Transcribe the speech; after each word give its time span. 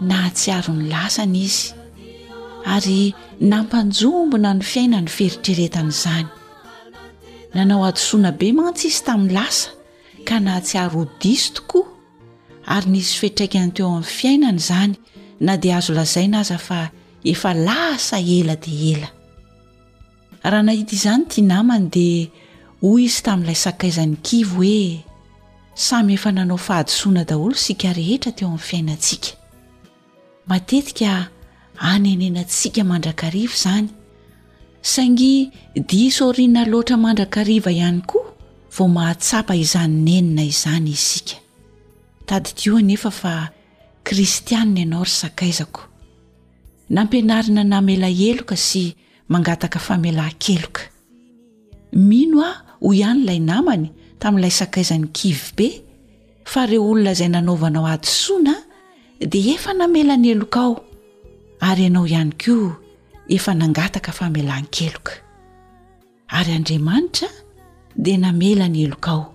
nahatsiaro 0.00 0.72
ny 0.76 0.88
lasa 0.92 1.24
na 1.26 1.38
izy 1.40 1.72
ary 2.66 3.14
nampanjombona 3.40 4.54
ny 4.58 4.62
fiaina 4.64 5.00
ny 5.00 5.08
feritreretany 5.08 5.88
izany 5.88 6.26
nanao 7.56 7.84
adosoana 7.88 8.32
be 8.36 8.52
mantsy 8.52 8.88
izy 8.92 9.00
tamin'ny 9.04 9.32
lasa 9.34 9.70
ka 10.28 10.36
nahatsiaro 10.40 10.90
hodisy 11.08 11.52
tokoa 11.56 11.88
ary 12.68 12.88
nisy 12.92 13.16
fihtraikany 13.18 13.72
teo 13.72 13.88
amin'ny 13.88 14.04
fiainany 14.08 14.58
zany 14.60 14.92
na 15.40 15.56
dia 15.56 15.78
azo 15.80 15.94
lazaina 15.96 16.40
aza 16.44 16.58
fa 16.60 16.90
efa 17.24 17.50
lasa 17.56 18.18
ela 18.20 18.56
de 18.56 18.72
ela 18.92 19.08
raha 20.44 20.60
nahita 20.62 20.92
izany 20.94 21.24
tia 21.26 21.44
namany 21.48 21.88
de 21.88 22.08
hoy 22.84 23.04
izy 23.08 23.22
tamin'ilay 23.24 23.54
sakaizan'ny 23.56 24.18
kivy 24.20 24.52
hoe 24.52 25.00
samy 25.74 26.14
efa 26.20 26.28
nanao 26.36 26.56
fahadisoaina 26.60 27.24
daholo 27.24 27.54
sika 27.56 27.92
rehetra 27.96 28.32
teo 28.36 28.48
amin'ny 28.52 28.60
fiainantsika 28.66 29.35
matetika 30.46 31.28
anenenantsika 31.76 32.84
mandrakariva 32.84 33.52
izany 33.54 33.88
saingy 34.82 35.50
disorina 35.90 36.62
loatra 36.70 36.96
mandrakariva 37.04 37.70
ihany 37.78 38.00
koa 38.06 38.24
vo 38.76 38.84
mahatsapa 38.96 39.52
izanynenina 39.64 40.42
izany 40.52 40.88
isika 40.98 41.36
tadikoa 42.28 42.80
nefa 42.90 43.10
fa 43.10 43.34
kristianina 44.06 44.80
ianao 44.82 45.04
ry 45.04 45.10
sakaizako 45.20 45.82
nampianarina 46.94 47.64
namela 47.64 48.06
heloka 48.20 48.56
sy 48.56 48.94
mangataka 49.28 49.78
famela 49.78 50.30
keloka 50.38 50.80
mino 51.92 52.46
ao 52.46 52.54
ho 52.80 52.92
ihanyilay 52.94 53.40
namany 53.50 53.90
tamin'ilay 54.20 54.54
sakaiza 54.60 54.94
n'ny 54.94 55.10
kivy 55.16 55.46
be 55.56 55.68
fa 56.46 56.66
reo 56.70 56.86
olona 56.90 57.12
izay 57.16 57.28
nanaovana 57.34 57.78
ao 57.78 57.86
adisona 57.94 58.54
di 59.20 59.56
efa 59.56 59.72
namelany 59.72 60.28
elokao 60.36 60.76
ary 61.64 61.88
ianao 61.88 62.04
ihany 62.06 62.32
ko 62.36 62.76
efa 63.36 63.56
nangataka 63.56 64.12
famelan--keloka 64.12 65.12
ary 66.36 66.52
andriamanitra 66.52 67.28
dia 67.96 68.20
namela 68.20 68.68
ny 68.68 68.84
elokao 68.84 69.32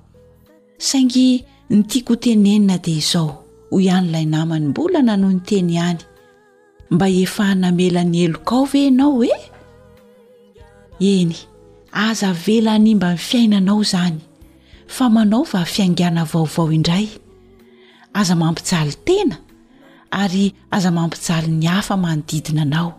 saingy 0.77 1.41
ny 1.73 1.81
tiako 1.89 2.13
tenenina 2.21 2.77
dea 2.77 3.01
izao 3.01 3.41
ho 3.69 3.75
ihan'ilay 3.81 4.25
namany 4.29 4.69
mbolana 4.69 5.17
no 5.17 5.33
ny 5.33 5.41
teny 5.41 5.73
ihany 5.81 6.03
mba 6.93 7.07
efa 7.09 7.57
namelany 7.57 8.29
elokao 8.29 8.69
ve 8.69 8.85
ianao 8.85 9.17
oe 9.17 9.33
eny 10.99 11.33
aza 11.89 12.29
vela 12.37 12.77
ny 12.77 12.93
mba 12.95 13.17
nifiainanao 13.17 13.81
izany 13.81 14.21
fa 14.87 15.09
manaova 15.09 15.65
fiangana 15.65 16.21
vaovao 16.31 16.69
indray 16.71 17.09
aza 18.13 18.35
mampijaly 18.37 18.93
tena 19.07 19.37
ary 20.11 20.51
aza 20.69 20.91
mampijaly 20.91 21.47
'ny 21.47 21.67
hafa 21.71 21.95
manodidina 21.97 22.61
anao 22.67 22.97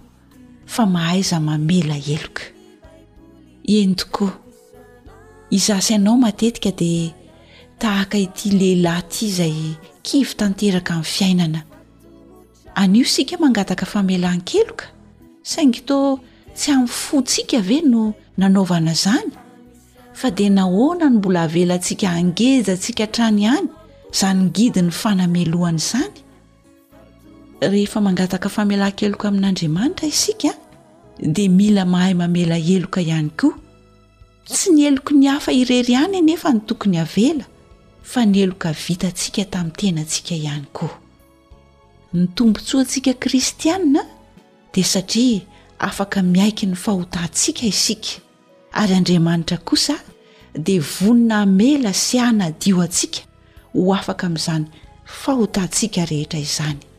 fa 0.66 0.87
mahaiza 0.88 1.37
mamela 1.41 1.97
eloka 2.12 2.42
eny 3.69 3.92
tokoa 4.00 4.32
izasy 5.53 5.94
anao 5.94 6.16
matetika 6.16 6.70
dia 6.72 7.10
tahaka 7.78 8.16
ity 8.19 8.48
lehilahy 8.59 9.03
ty 9.12 9.26
izay 9.28 9.59
kivy 10.03 10.32
tanteraka 10.41 10.92
min'ny 10.97 11.09
fiainana 11.14 11.60
anio 12.81 13.04
sika 13.04 13.37
mangataka 13.37 13.84
famelan-keloka 13.92 14.84
saingito 15.44 16.19
tsy 16.56 16.69
amin'ny 16.72 16.88
fotsika 16.88 17.60
ve 17.69 17.78
no 17.84 18.14
nanaovana 18.41 18.94
zany 19.04 19.28
fa 20.16 20.28
de 20.37 20.48
nahoana 20.48 21.06
ny 21.12 21.16
mbola 21.20 21.42
avelantsika 21.44 22.06
angejantsika 22.08 23.04
htrany 23.06 23.42
ihany 23.44 23.69
zany 24.19 24.41
ngidi 24.48 24.81
ny 24.82 24.91
fanamelohany 25.00 25.82
zany 25.91 26.22
rehefa 27.71 28.00
mangataka 28.00 28.49
famelankeloko 28.49 29.28
amin'andriamanitra 29.28 30.09
isika 30.09 30.49
dia 31.34 31.49
mila 31.50 31.84
mahay 31.84 32.15
mamela 32.15 32.59
eloka 32.59 33.00
ihany 33.00 33.31
koa 33.39 33.55
tsy 34.49 34.71
ny 34.75 34.81
eloko 34.89 35.15
ny 35.15 35.27
hafa 35.28 35.53
irery 35.53 35.95
any 35.97 36.21
nefa 36.21 36.50
ny 36.53 36.61
tokony 36.67 36.97
havela 36.97 37.45
fa 38.03 38.25
ny 38.27 38.39
eloka 38.43 38.73
vitantsika 38.73 39.45
tamin'ny 39.45 39.77
tena 39.78 40.00
antsika 40.00 40.34
ihany 40.34 40.67
koa 40.73 40.97
ny 42.15 42.27
tombontsoa 42.34 42.81
antsika 42.81 43.12
kristianna 43.15 44.03
dia 44.75 44.84
satria 44.84 45.41
afaka 45.79 46.23
miaiky 46.23 46.67
ny 46.67 46.75
fahotantsika 46.75 47.67
isika 47.67 48.19
ary 48.73 48.94
andriamanitra 48.94 49.56
kosa 49.59 49.94
dia 50.59 50.83
vonina 50.83 51.41
amela 51.47 51.93
sy 51.93 52.19
ahna 52.19 52.50
dio 52.59 52.83
atsika 52.83 53.21
ho 53.73 53.94
afaka 53.94 54.27
amin'izany 54.27 54.67
fahotantsika 55.05 56.06
rehetra 56.11 56.41
izany 56.41 56.91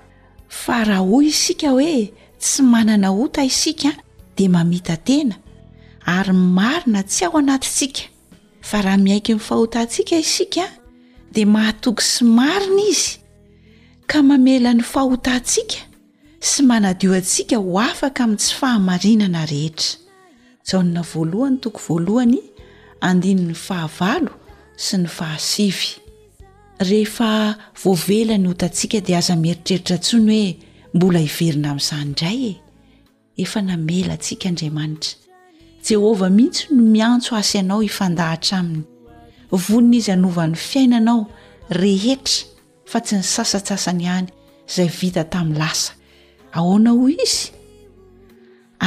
fa 0.53 0.83
raha 0.87 0.99
hoy 1.11 1.25
isika 1.33 1.69
hoe 1.75 1.99
tsy 2.41 2.61
manana 2.73 3.09
ota 3.21 3.41
isika 3.51 3.89
dia 4.37 4.49
mamita 4.55 4.95
tena 5.07 5.35
ary 6.15 6.33
marina 6.57 7.01
tsy 7.09 7.21
ao 7.25 7.37
anatitsika 7.41 8.01
fa 8.69 8.77
raha 8.85 8.97
miaiky 9.05 9.33
ny 9.35 9.39
fahotantsika 9.47 10.15
isika 10.25 10.65
dia 11.33 11.47
mahatoky 11.55 12.03
sy 12.11 12.21
marina 12.37 12.81
izy 12.91 13.11
ka 14.09 14.17
mamelany 14.27 14.83
fahotantsika 14.93 15.79
sy 16.49 16.59
manadio 16.69 17.11
antsika 17.17 17.55
ho 17.63 17.73
afaka 17.79 18.23
amin'n 18.23 18.37
tsy 18.43 18.53
fahamarinana 18.59 19.41
rehetra 19.51 19.91
jana 20.67 21.01
voalohany 21.11 21.57
toko 21.63 21.79
voalohany 21.87 22.39
andiny'ny 23.07 23.53
fahavalo 23.65 24.31
sy 24.85 24.97
ny 25.01 25.07
fahasivy 25.17 26.02
rehefa 26.83 27.55
voavela 27.83 28.38
ny 28.38 28.49
otantsika 28.53 28.99
dia 29.07 29.17
aza 29.17 29.35
mieritreritra 29.44 29.95
ntsony 29.97 30.23
hoe 30.23 30.57
mbola 30.95 31.19
hiverina 31.25 31.69
amin'izany 31.71 32.01
indray 32.05 32.41
e 32.47 32.61
efa 33.44 33.59
namela 33.67 34.13
antsika 34.17 34.45
andriamanitra 34.49 35.19
jehovah 35.88 36.29
mihitsy 36.38 36.63
no 36.75 36.81
miantso 36.95 37.31
asi 37.41 37.55
anao 37.61 37.79
hifandahatra 37.88 38.55
aminy 38.57 38.83
vonina 39.66 39.97
izy 40.01 40.11
hanova 40.16 40.45
n'ny 40.47 40.55
fiainanao 40.69 41.21
rehetra 41.69 42.45
fa 42.91 43.00
tsy 43.05 43.15
ny 43.19 43.23
sasatsasany 43.33 44.05
hany 44.11 44.27
izay 44.69 44.88
vita 45.00 45.23
tamin'ny 45.33 45.59
lasa 45.61 45.94
ahoana 46.57 46.89
ho 46.97 47.05
izy 47.15 47.44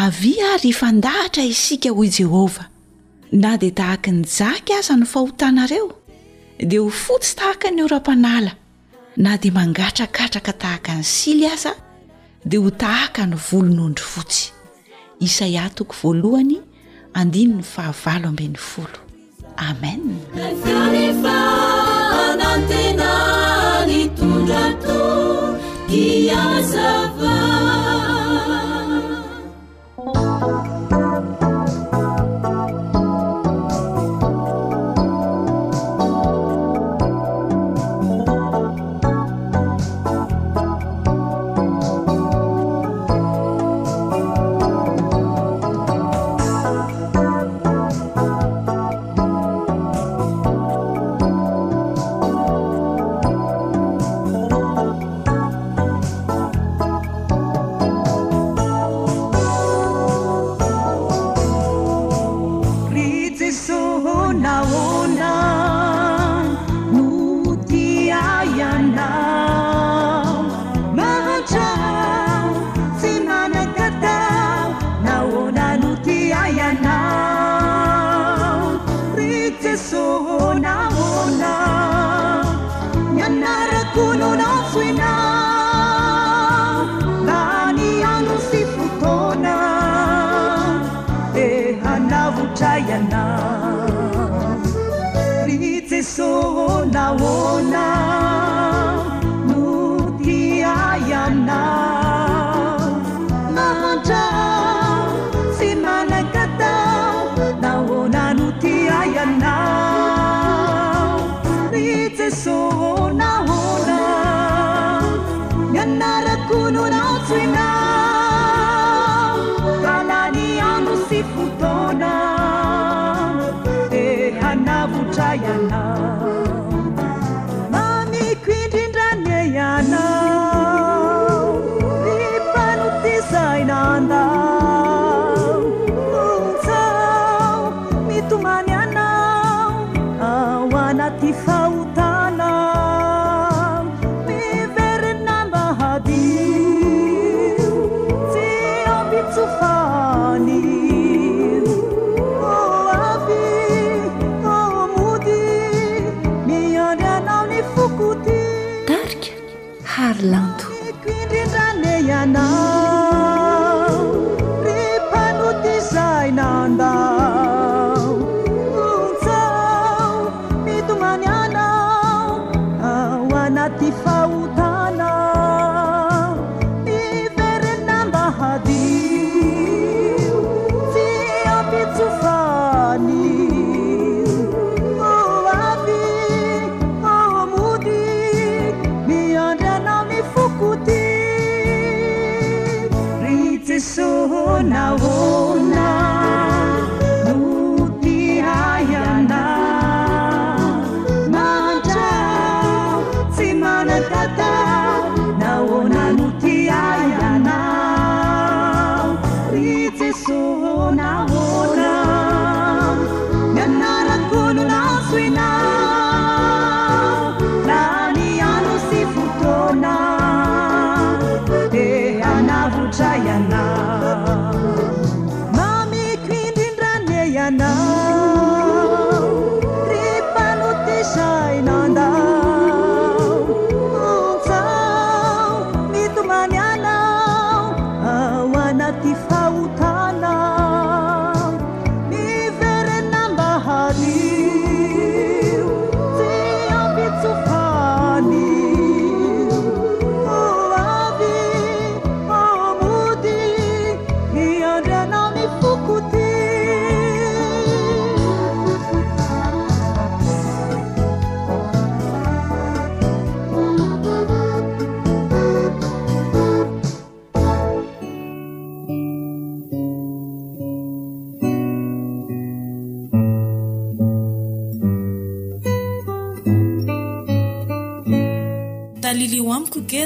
avi 0.04 0.34
ary 0.52 0.68
ifandahatra 0.74 1.42
isika 1.54 1.90
hoy 1.98 2.08
jehova 2.18 2.64
na 3.42 3.56
dia 3.60 3.70
tahaky 3.78 4.12
ny 4.18 4.22
jaka 4.38 4.72
aza 4.80 4.94
no 5.00 5.06
fahotanareo 5.06 6.05
dia 6.58 6.80
ho 6.80 6.88
fotsy 6.90 7.36
tahaka 7.36 7.68
ny 7.70 7.84
ora-panala 7.84 8.52
na 9.20 9.36
dia 9.36 9.52
mangatragatraka 9.52 10.52
tahaka 10.56 10.94
ny 10.96 11.04
sily 11.04 11.44
aza 11.46 11.72
dia 12.44 12.60
ho 12.60 12.70
tahaka 12.72 13.26
ny 13.28 13.36
volonondry 13.36 14.04
fotsy 14.04 14.50
isaia 15.20 15.68
toko 15.72 15.92
voalohany 16.02 16.60
andiny 17.14 17.60
ny 17.60 17.62
fahavalo 17.64 18.32
amben'ny 18.32 18.56
folo 18.56 18.96
amenefa 19.56 21.36
anantena 22.24 23.12
ny 23.88 24.00
tondra 24.16 24.64
to 24.84 24.96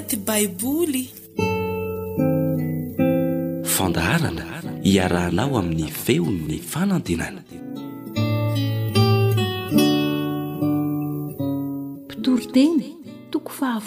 t 0.08 0.12
baiboly 0.28 1.04
fandaharana 3.74 4.44
hiarahnao 4.86 5.52
amin'ny 5.60 5.86
feon'ny 6.04 6.58
fanandinana 6.72 7.40
pitoroteny 12.10 12.86
toko 13.32 13.50
faa 13.58 13.80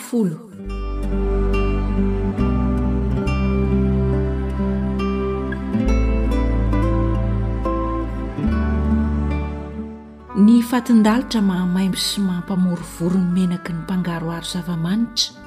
ny 10.46 10.56
fatindalitra 10.72 11.40
mahamaimbo 11.52 12.00
sy 12.08 12.18
mampamoro 12.30 12.84
vorono 12.98 13.28
menaky 13.38 13.72
ny 13.74 13.80
mpangaroaro 13.88 14.48
zavamanitra 14.54 15.43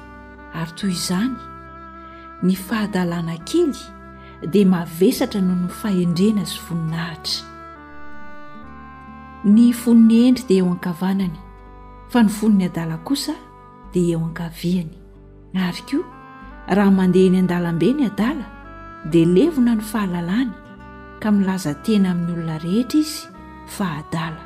ary 0.57 0.71
toy 0.81 0.91
izany 0.91 1.35
ny 2.43 2.55
fahadalàna 2.67 3.35
kely 3.49 3.75
dia 4.53 4.65
mavesatra 4.73 5.39
na 5.47 5.53
no 5.61 5.67
fahendrena 5.79 6.43
zy 6.49 6.57
voninahitra 6.67 7.45
ny 9.55 9.65
fonony 9.81 10.17
endry 10.27 10.43
dia 10.49 10.59
eo 10.63 10.67
ankavanany 10.75 11.35
fa 12.11 12.19
ny 12.25 12.29
fonony 12.37 12.65
adala 12.69 12.97
kosa 13.07 13.33
dia 13.93 14.13
eo 14.17 14.23
ankaviany 14.27 14.93
ari 15.69 15.81
koa 15.89 16.07
raha 16.75 16.91
mandeha 16.99 17.29
ny 17.33 17.39
andalambe 17.43 17.89
ny 17.97 18.03
adala 18.11 18.45
dia 19.11 19.25
levona 19.35 19.71
no 19.77 19.81
fahalalàna 19.91 20.55
ka 21.21 21.27
milaza 21.35 21.71
tena 21.85 22.07
amin'ny 22.13 22.33
olona 22.35 22.57
rehetra 22.65 22.99
izy 23.03 23.19
fahadala 23.75 24.41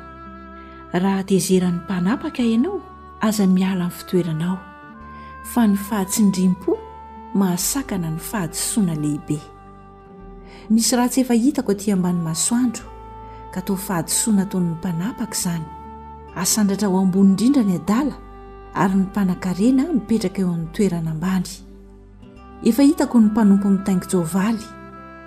raha 1.02 1.22
tezeran'ny 1.30 1.80
mpanapaka 1.84 2.42
ianao 2.52 2.76
aza 3.26 3.44
miala 3.56 3.72
amin'ny 3.84 3.96
fitoeranao 3.98 4.56
fa 5.44 5.66
ny 5.66 5.76
fahatsindrimpo 5.76 6.78
mahasakana 7.34 8.10
ny 8.10 8.18
fahatosoana 8.18 8.94
lehibe 8.94 9.40
misy 10.70 10.96
raha 10.96 11.08
tsy 11.08 11.20
efa 11.20 11.34
hitako 11.34 11.74
ty 11.74 11.92
ambany 11.92 12.20
masoandro 12.22 12.86
ka 13.54 13.60
tao 13.62 13.76
fahadosoana 13.76 14.42
ataonyny 14.42 14.70
mpanapaka 14.70 15.36
izany 15.38 15.66
asandratra 16.36 16.88
ho 16.88 16.98
ambony 16.98 17.28
indrindra 17.30 17.62
ny 17.62 17.74
adala 17.76 18.14
ary 18.74 18.94
ny 18.94 19.02
mpanan-karena 19.02 19.82
mipetraka 19.92 20.38
eo 20.42 20.48
amin'ny 20.52 20.70
toerana 20.72 21.10
ambany 21.10 21.50
efa 22.64 22.82
hitako 22.82 23.20
ny 23.20 23.26
mpanompo 23.26 23.70
mitaingo 23.70 24.04
-jaovaly 24.06 24.64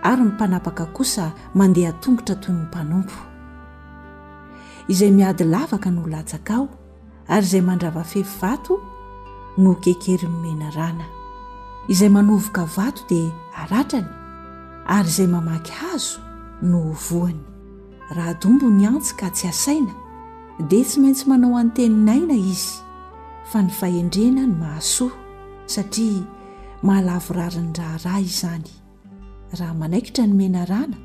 ary 0.03 0.23
ny 0.23 0.27
mpanapaka 0.29 0.85
kosa 0.85 1.31
mandeha 1.53 1.89
atongotra 1.89 2.35
toy 2.35 2.55
ny 2.55 2.61
mpanompo 2.63 3.13
izay 4.87 5.11
miady 5.11 5.43
lavaka 5.43 5.91
ny 5.91 5.99
olatsakao 5.99 6.69
ary 7.27 7.45
izay 7.45 7.61
mandravafefivato 7.61 8.94
no 9.57 9.73
kekery 9.75 10.27
nomenarana 10.27 11.05
izay 11.87 12.09
manovoka 12.09 12.65
vato 12.77 13.03
dia 13.09 13.31
aratrany 13.55 14.07
ary 14.85 15.09
izay 15.09 15.27
mamaky 15.27 15.71
hazo 15.71 16.19
no 16.61 16.79
voany 17.09 17.39
raha 18.15 18.33
dombo 18.33 18.69
ny 18.69 18.85
antsy 18.87 19.15
ka 19.15 19.29
tsy 19.29 19.47
asaina 19.47 19.93
dia 20.67 20.83
tsy 20.85 20.99
maintsy 20.99 21.25
manao 21.29 21.55
anytenin 21.57 22.09
aina 22.09 22.33
izy 22.35 22.79
fa 23.51 23.61
ny 23.61 23.69
fahendrena 23.69 24.43
ny 24.47 24.55
mahasoa 24.59 25.11
satria 25.65 26.23
mahalavorariny 26.83 27.73
rahara 27.77 28.19
izany 28.19 28.69
raha 29.59 29.73
manaikitra 29.73 30.27
no 30.27 30.35
menarana 30.35 30.97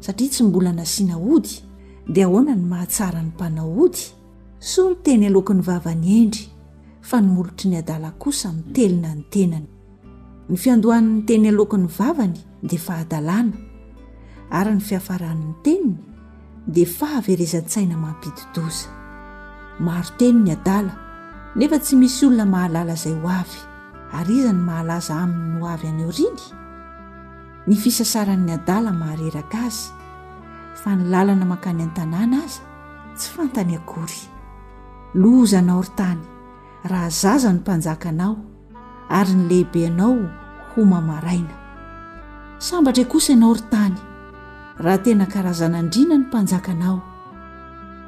satria 0.00 0.30
tsy 0.30 0.42
mbola 0.42 0.72
na 0.72 0.84
sianaody 0.84 1.60
dia 2.08 2.24
ahoana 2.26 2.54
ny 2.54 2.62
mahatsara 2.66 3.22
ny 3.22 3.28
mpanahody 3.28 4.00
soany 4.60 4.96
teny 5.02 5.26
alokon'ny 5.26 5.60
vavany 5.62 6.06
endry 6.22 6.56
fa 7.08 7.20
nomolotry 7.24 7.70
ny 7.72 7.76
adala 7.82 8.10
kosa 8.22 8.48
miy 8.52 8.68
telona 8.76 9.10
ny 9.16 9.24
tenany 9.32 9.68
ny 10.52 10.56
fiandohan'ny 10.62 11.20
teny 11.28 11.48
alokon'ny 11.52 11.88
vavany 11.98 12.36
dia 12.68 12.80
fahadalàna 12.86 13.56
ary 14.58 14.72
ny 14.76 14.82
fihafaran'ny 14.88 15.50
teniny 15.64 15.94
dia 16.74 16.88
fahaverezantsaina 16.98 17.96
mampididoza 18.04 18.88
maro 19.86 20.10
teni 20.20 20.40
ny 20.44 20.50
adala 20.56 20.92
nefa 21.58 21.76
tsy 21.84 21.94
misy 22.00 22.26
olona 22.28 22.44
mahalala 22.54 22.92
izay 22.98 23.16
ho 23.22 23.28
avy 23.40 23.58
ary 24.20 24.32
izany 24.44 24.62
mahalaza 24.68 25.12
amin'ny 25.24 25.60
ho 25.64 25.64
avy 25.74 25.86
an 25.90 25.98
eo 26.04 26.10
riny 26.18 26.40
ny 27.72 27.74
fisasaran'ny 27.88 28.52
adala 28.58 28.90
mahareraka 29.00 29.58
azy 29.68 29.88
fa 30.80 30.88
nylalana 30.98 31.44
mankany 31.52 31.82
an-tanàna 31.88 32.38
aza 32.46 32.62
tsy 33.18 33.28
fantany 33.34 33.72
akory 33.80 34.20
lozanaorntany 35.20 36.22
raha 36.84 37.10
zaza 37.10 37.52
ny 37.52 37.58
mpanjakanao 37.58 38.36
ary 39.08 39.34
ny 39.34 39.44
lehibeanao 39.48 40.18
homamaraina 40.74 41.54
sambatra 42.58 43.02
ekosa 43.02 43.32
ianao 43.32 43.54
ry 43.54 43.66
tany 43.70 43.96
raha 44.78 44.98
tena 44.98 45.26
karazana 45.26 45.78
andrina 45.78 46.14
ny 46.18 46.24
mpanjakanao 46.24 47.00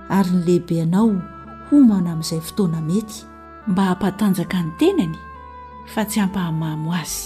ary 0.08 0.30
ny 0.30 0.40
lehibeanao 0.46 1.14
homana 1.70 2.10
amin'izay 2.12 2.40
fotoana 2.40 2.80
mety 2.80 3.18
mba 3.66 3.82
hampatanjaka 3.84 4.62
ny 4.62 4.70
tenany 4.78 5.16
fa 5.92 6.04
tsy 6.04 6.20
hampahamamo 6.20 6.92
azy 6.94 7.22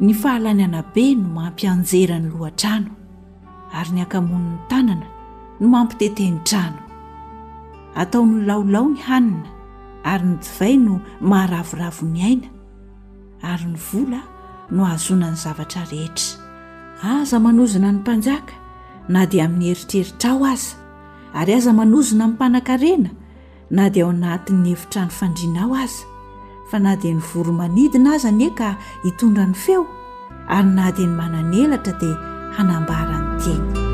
ny 0.00 0.12
fahalany 0.14 0.62
ana 0.64 0.82
be 0.94 1.14
no 1.14 1.28
mampianjera 1.28 2.18
ny 2.20 2.28
loantrano 2.28 2.90
ary 3.72 3.90
ny 3.92 4.00
akamoni 4.02 4.44
'ny 4.50 4.58
tanana 4.68 5.06
no 5.60 5.66
mampiteteny 5.72 6.38
trano 6.48 6.80
ataonylaolao 8.00 8.88
ny 8.92 9.00
hanina 9.08 9.57
ary 10.06 10.24
ny 10.24 10.36
divay 10.38 10.74
no 10.78 11.00
maharavoravo 11.22 12.06
ny 12.12 12.20
aina 12.26 12.48
ary 13.42 13.66
ny 13.66 13.78
vola 13.78 14.22
no 14.70 14.84
hahazona 14.86 15.30
ny 15.32 15.36
zavatra 15.38 15.82
rehetra 15.88 16.38
aza 17.02 17.38
manozina 17.42 17.90
ny 17.92 17.98
mpanjaka 18.02 18.52
na 19.08 19.24
dia 19.26 19.44
amin'ny 19.48 19.66
heritreritra 19.72 20.30
ao 20.36 20.44
aza 20.46 20.76
ary 21.34 21.54
aza 21.56 21.72
manozona 21.74 22.26
ny 22.30 22.34
mpanan-karena 22.36 23.10
na 23.70 23.88
dia 23.90 24.04
ao 24.06 24.10
anatin'ny 24.14 24.72
efitra 24.74 25.04
ny 25.06 25.10
fandrinao 25.12 25.74
aza 25.74 26.04
fa 26.70 26.76
na 26.78 26.94
dia 26.96 27.14
ny 27.14 27.22
voromanidina 27.34 28.14
aza 28.14 28.28
anye 28.30 28.50
ka 28.54 28.76
hitondra 29.02 29.46
ny 29.48 29.54
feo 29.56 29.86
ary 30.48 30.68
na 30.68 30.92
dia 30.94 31.06
ny 31.06 31.14
mananelatra 31.14 31.92
dia 31.98 32.14
hanambarany 32.56 33.26
teny 33.42 33.87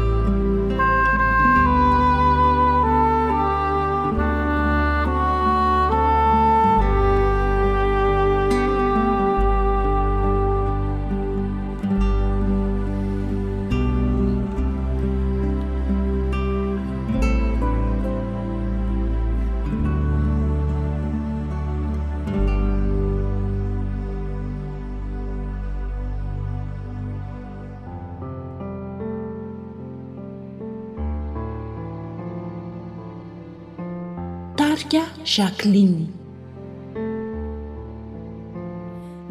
jakliny 35.38 36.04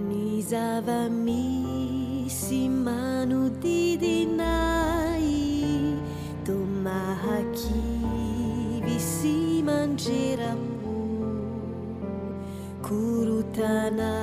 ny 0.08 0.26
zava 0.50 0.98
misy 1.28 2.60
manodidinay 2.86 5.30
do 6.48 6.54
mahakivy 6.88 8.98
sy 9.06 9.36
mandreraho 9.70 10.98
korotana 12.88 14.14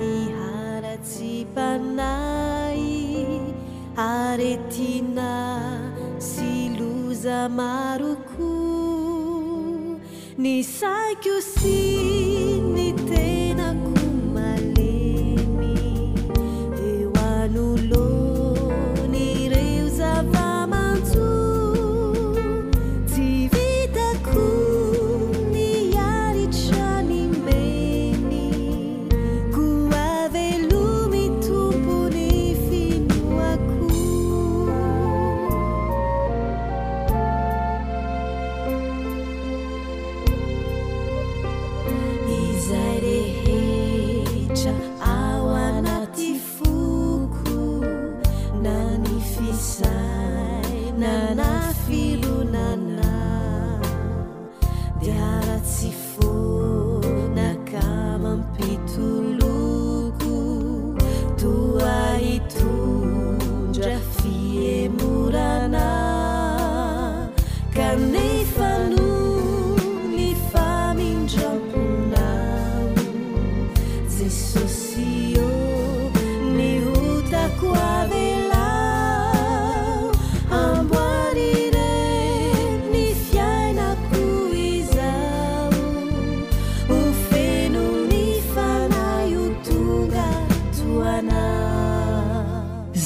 di 0.00 0.12
haratsi 0.38 1.32
fanay 1.58 2.80
aretina 4.08 5.32
si 6.30 6.54
loza 6.80 7.42
maroko 7.58 8.79
نيساجسين 10.38 12.79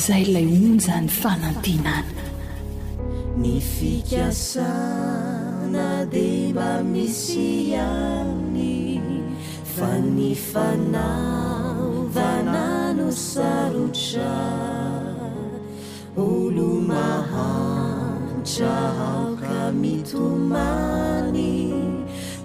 zay 0.04 0.24
lay 0.26 0.44
on 0.44 0.78
zany 0.86 1.08
fanantinana 1.08 2.02
ny 3.42 3.52
fikasana 3.72 5.88
de 6.14 6.30
ma 6.56 6.70
misy 6.94 7.52
anny 7.84 8.76
fa 9.76 9.90
ny 10.16 10.32
fanao 10.50 11.88
vanano 12.16 13.06
sarotra 13.22 14.30
olo 16.28 16.70
mahantra 16.92 18.74
haoka 19.00 19.60
mitomany 19.80 21.54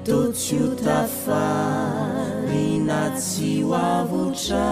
tokio 0.07 0.65
tafaly 0.87 2.65
na 2.89 3.01
tsy 3.21 3.51
oavotra 3.71 4.69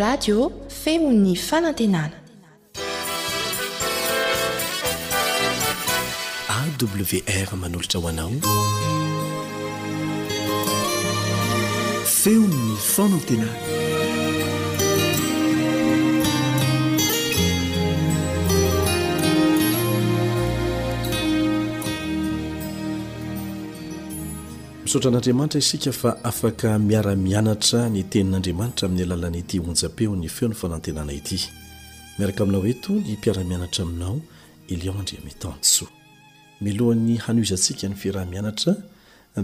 radio 0.00 0.50
feo'ny 0.84 1.34
fanantenana 1.48 2.16
awr 6.58 7.48
manolatra 7.62 8.00
hoanao 8.00 8.32
feo'ny 12.22 12.76
fanantenana 12.94 13.73
nsoatranandriamanitra 24.94 25.58
isika 25.58 25.92
fa 25.92 26.10
afaka 26.30 26.70
miara-mianatra 26.78 27.80
ny 27.94 28.02
tenin'andriamanitra 28.12 28.84
amin'ny 28.86 29.02
alalanaity 29.06 29.58
onja-peo 29.68 30.14
ny 30.20 30.28
feo 30.30 30.46
ny 30.50 30.54
fanantenana 30.60 31.10
ity 31.18 31.38
miaraka 32.18 32.40
aminao 32.46 32.62
eto 32.72 32.92
ny 33.02 33.14
mpiara-mianatra 33.18 33.82
aminao 33.82 34.20
ilionndrea 34.72 35.18
mitanso 35.28 35.84
milohan'ny 36.64 37.16
hanoizaantsika 37.26 37.88
ny 37.90 37.96
firah-mianatra 37.98 38.72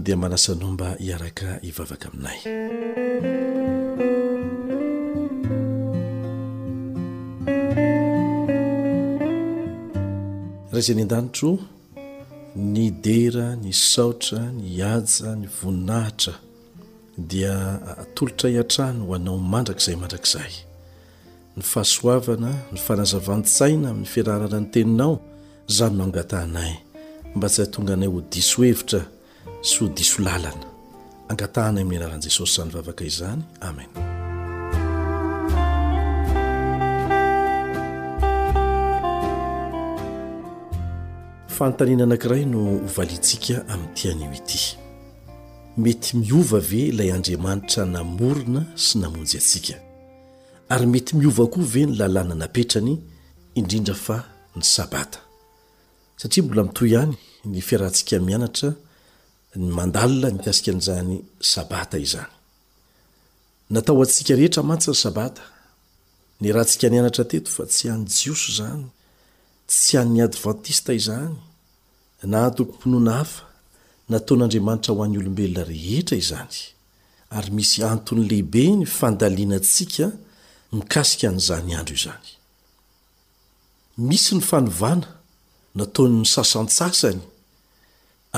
dia 0.05 0.15
manasanao 0.17 0.71
mba 0.71 0.95
hiaraka 1.03 1.59
hivavaka 1.67 2.07
aminay 2.07 2.37
rayzany 10.71 11.01
an-danitro 11.03 11.59
ny 12.55 12.89
dera 12.91 13.53
ny 13.55 13.71
saotra 13.75 14.49
ny 14.51 14.79
aja 14.83 15.35
ny 15.39 15.47
voninahitra 15.61 16.33
dia 17.17 17.53
tolotra 18.15 18.49
ian-trany 18.51 19.03
ho 19.05 19.15
anao 19.15 19.37
mandrakizay 19.37 19.95
mandrakzay 19.95 20.51
ny 21.55 21.63
fahasoavana 21.63 22.51
ny 22.73 22.79
fanazavantsaina 22.79 23.89
amin'ny 23.91 24.07
fiararana 24.07 24.59
ny 24.59 24.71
teninao 24.71 25.19
zany 25.69 25.95
no 25.97 26.03
angatanay 26.09 26.73
mba 27.35 27.47
tsy 27.49 27.61
hay 27.63 27.71
tonga 27.71 27.93
anay 27.95 28.09
ho 28.11 28.21
disohevitra 28.21 29.01
sy 29.63 29.75
ho 29.83 29.87
diso 29.95 30.19
lalana 30.23 30.67
angatanay 31.31 31.83
amin'ny 31.87 32.03
anaran'i 32.03 32.23
jesosy 32.27 32.55
zany 32.59 32.71
vavaka 32.75 33.03
izany 33.07 33.43
amen 33.63 34.10
fantanna 41.61 42.03
aakay 42.15 42.43
noaikaet 42.53 44.55
mivveayanira 45.77 47.85
naona 47.93 48.61
sy 48.85 48.93
namonjy 49.01 49.73
amety 50.75 51.11
miovakoa 51.19 51.65
ve 51.73 51.81
ny 51.85 51.91
lalàna 51.99 52.35
naetrany 52.41 52.95
indinda 53.59 53.93
y 54.05 54.07
aambolaio 54.79 57.03
y 57.45 57.49
ny 57.51 57.57
fiarahantsika 57.67 58.15
mianatra 58.27 58.69
ny 59.63 59.69
mandala 59.77 60.27
nitasika 60.35 60.71
an'zany 60.73 61.13
sabata 61.53 61.97
iany 62.05 62.29
eetantny 64.45 64.95
saat 65.03 65.35
ny 66.41 66.45
ahantika 66.51 66.87
nianatrateto 66.89 67.49
fa 67.55 67.63
tsy 67.71 67.83
an'ny 67.93 68.05
jios 68.17 68.43
zany 68.57 68.83
tsy 69.69 69.93
an'ny 70.01 70.19
adventista 70.27 70.91
izany 71.01 71.35
na 72.27 72.51
toko 72.51 72.71
mpinoana 72.73 73.11
hafa 73.13 73.43
nataonyandriamanitra 74.09 74.93
ho 74.95 75.03
an'ny 75.03 75.17
olombelona 75.21 75.63
rehetra 75.71 76.15
izany 76.23 76.55
ary 77.37 77.49
misy 77.57 77.77
anton'ny 77.93 78.21
lehibe 78.31 78.63
ny 78.79 78.85
fandalianantsika 78.97 80.05
mikasika 80.77 81.27
n'izany 81.31 81.71
andro 81.79 81.95
izany 81.99 82.27
misy 84.09 84.29
ny 84.37 84.41
fanovana 84.49 85.07
nataonyny 85.79 86.25
sasantsasany 86.35 87.21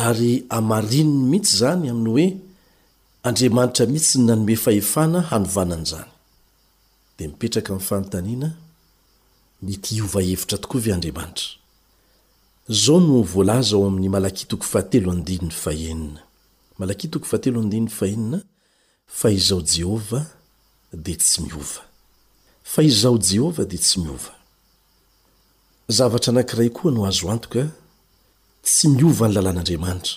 ary 0.08 0.32
amarininy 0.58 1.28
mihitsy 1.32 1.56
zany 1.62 1.86
aminy 1.93 2.10
hoe 2.15 2.28
andriamanitra 3.28 3.84
mihitsy 3.93 4.15
ny 4.17 4.26
nanome 4.28 4.56
fahefana 4.65 5.19
hanovanan' 5.32 5.86
izany 5.88 6.12
dia 7.17 7.28
mipetraka 7.28 7.69
min'ny 7.74 7.88
fanontaniana 7.89 8.50
mety 9.65 9.89
iovahevitra 9.98 10.58
tokoa 10.63 10.82
ve 10.86 10.93
andriamanitra 10.98 11.62
zao 12.69 12.99
no 12.99 13.21
voalaza 13.23 13.76
ao 13.76 13.86
amin'ny 13.88 14.10
malakitoko 14.10 14.63
fahatelo 14.63 15.12
andinny 15.12 15.52
fahenina 15.52 16.21
malakitoko 16.80 17.26
fahatelo 17.26 17.60
adiny 17.62 17.89
fahenina 17.89 18.39
fa 19.06 19.30
izao 19.30 19.62
jehova 19.62 20.21
d 20.93 21.06
tsy 21.15 21.41
miova 21.43 21.84
fa 22.63 22.82
izao 22.84 23.17
jehova 23.19 23.63
di 23.67 23.78
tsy 23.78 23.97
miova 24.02 24.32
zavatra 25.88 26.30
anankiray 26.32 26.69
koa 26.76 26.91
no 26.95 27.02
azo 27.10 27.28
antoka 27.34 27.63
tsy 28.65 28.86
miova 28.95 29.26
ny 29.28 29.34
lalàn'andriamanitra 29.36 30.15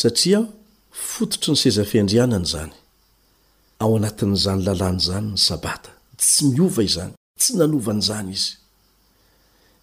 satria 0.00 0.40
fototry 1.10 1.50
ny 1.52 1.56
seza 1.62 1.82
fiandrianany 1.90 2.46
zany 2.52 2.72
ao 3.82 3.92
anatin'n'izany 3.96 4.60
lalàny 4.66 4.98
zany 5.08 5.26
ny 5.32 5.36
sabata 5.46 5.90
tsy 6.20 6.42
miova 6.56 6.80
izany 6.88 7.12
tsy 7.40 7.52
nanovan'izany 7.60 8.30
izy 8.36 8.52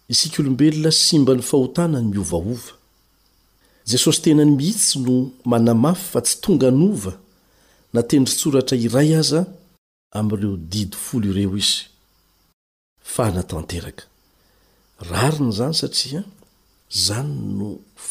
isikolobeloa 0.08 0.92
smba 0.92 1.32
nyhotnany 1.34 1.98
mioojesosy 2.12 4.20
tenany 4.22 4.50
mihitsy 4.56 4.98
no 5.00 5.30
manamafy 5.44 6.04
fa 6.12 6.20
tsy 6.26 6.36
tonga 6.42 6.70
nova 6.70 7.12
natendry 7.94 8.34
tsoratra 8.38 8.76
iray 8.86 9.10
aza 9.20 9.40
amireo 10.18 10.56
didfolo 10.72 11.26
ireo 11.30 11.56
izy 11.62 11.80
fa 13.14 13.24
natanteraka 13.36 14.04
rariny 15.10 15.52
zany 15.58 15.74
satria 15.80 16.20
zany 17.06 17.34
no 17.58 17.68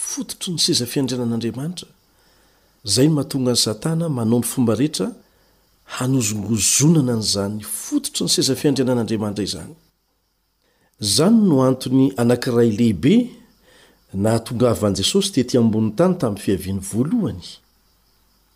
fototro 0.10 0.48
ny 0.54 0.58
seza 0.66 0.86
fiandrianan'andriamanitra 0.92 1.88
zay 2.94 3.08
ny 3.08 3.12
mahatongany 3.16 3.60
satana 3.66 4.06
manao 4.18 4.40
ny 4.42 4.46
fomba 4.52 4.74
rehetra 4.82 5.08
hanozongozonana 5.98 7.16
ny 7.20 7.24
zany 7.34 7.60
fototro 7.84 8.22
ny 8.26 8.30
seza 8.36 8.56
fiandrianan'andriamanitra 8.62 9.44
izany 9.50 9.76
izany 11.04 11.38
no 11.50 11.56
antony 11.70 12.06
anankiray 12.22 12.70
lehibe 12.80 13.14
nahatongava 14.24 14.84
an'i 14.88 15.00
jesosy 15.02 15.30
tetỳ 15.36 15.56
amboniny 15.62 15.94
tany 16.00 16.14
tamin'ny 16.22 16.44
fiaviany 16.46 16.82
voalohany 16.90 17.44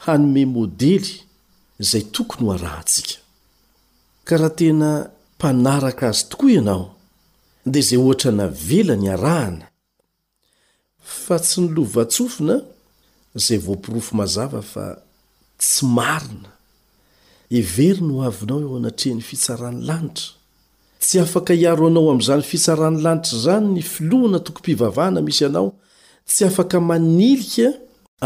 hanome 0.05 0.43
modely 0.55 1.09
izay 1.83 2.03
tokony 2.15 2.43
ho 2.47 2.51
arahantsika 2.57 3.15
ka 4.27 4.33
raha 4.41 4.53
tena 4.59 4.89
mpanaraka 5.35 6.03
azy 6.11 6.23
tokoa 6.31 6.51
ianao 6.55 6.85
dia 7.71 7.81
izay 7.83 7.99
ohatra 8.03 8.31
navelany 8.39 9.05
arahana 9.15 9.67
fa 11.23 11.35
tsy 11.45 11.57
nilovatsofina 11.63 12.55
izay 13.39 13.59
voampirofo 13.65 14.11
mazava 14.21 14.61
fa 14.73 14.83
tsy 15.61 15.81
marina 15.97 16.49
heveri 17.55 18.01
ny 18.07 18.11
ho 18.15 18.19
avinao 18.29 18.59
eo 18.65 18.71
anatrehany 18.79 19.23
fitsarahn'ny 19.29 19.83
lanitra 19.89 20.36
tsy 20.99 21.19
afaka 21.19 21.53
hiaro 21.53 21.87
anao 21.87 22.09
ami'izany 22.11 22.43
fisaran'ny 22.51 22.99
lanitra 23.05 23.37
zany 23.45 23.65
ny 23.75 23.81
filohana 23.93 24.39
toko 24.45 24.59
mpivavahana 24.61 25.19
misy 25.27 25.43
ianao 25.43 25.69
tsy 26.29 26.41
afaka 26.49 26.77
manilika 26.79 27.67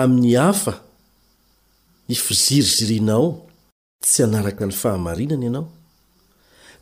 amin'ny 0.02 0.34
hafa 0.38 0.74
ny 2.08 2.16
fizirizirinao 2.26 3.26
tsy 4.06 4.18
hanaraka 4.24 4.64
ny 4.66 4.74
fahamarinana 4.82 5.44
ianao 5.46 5.66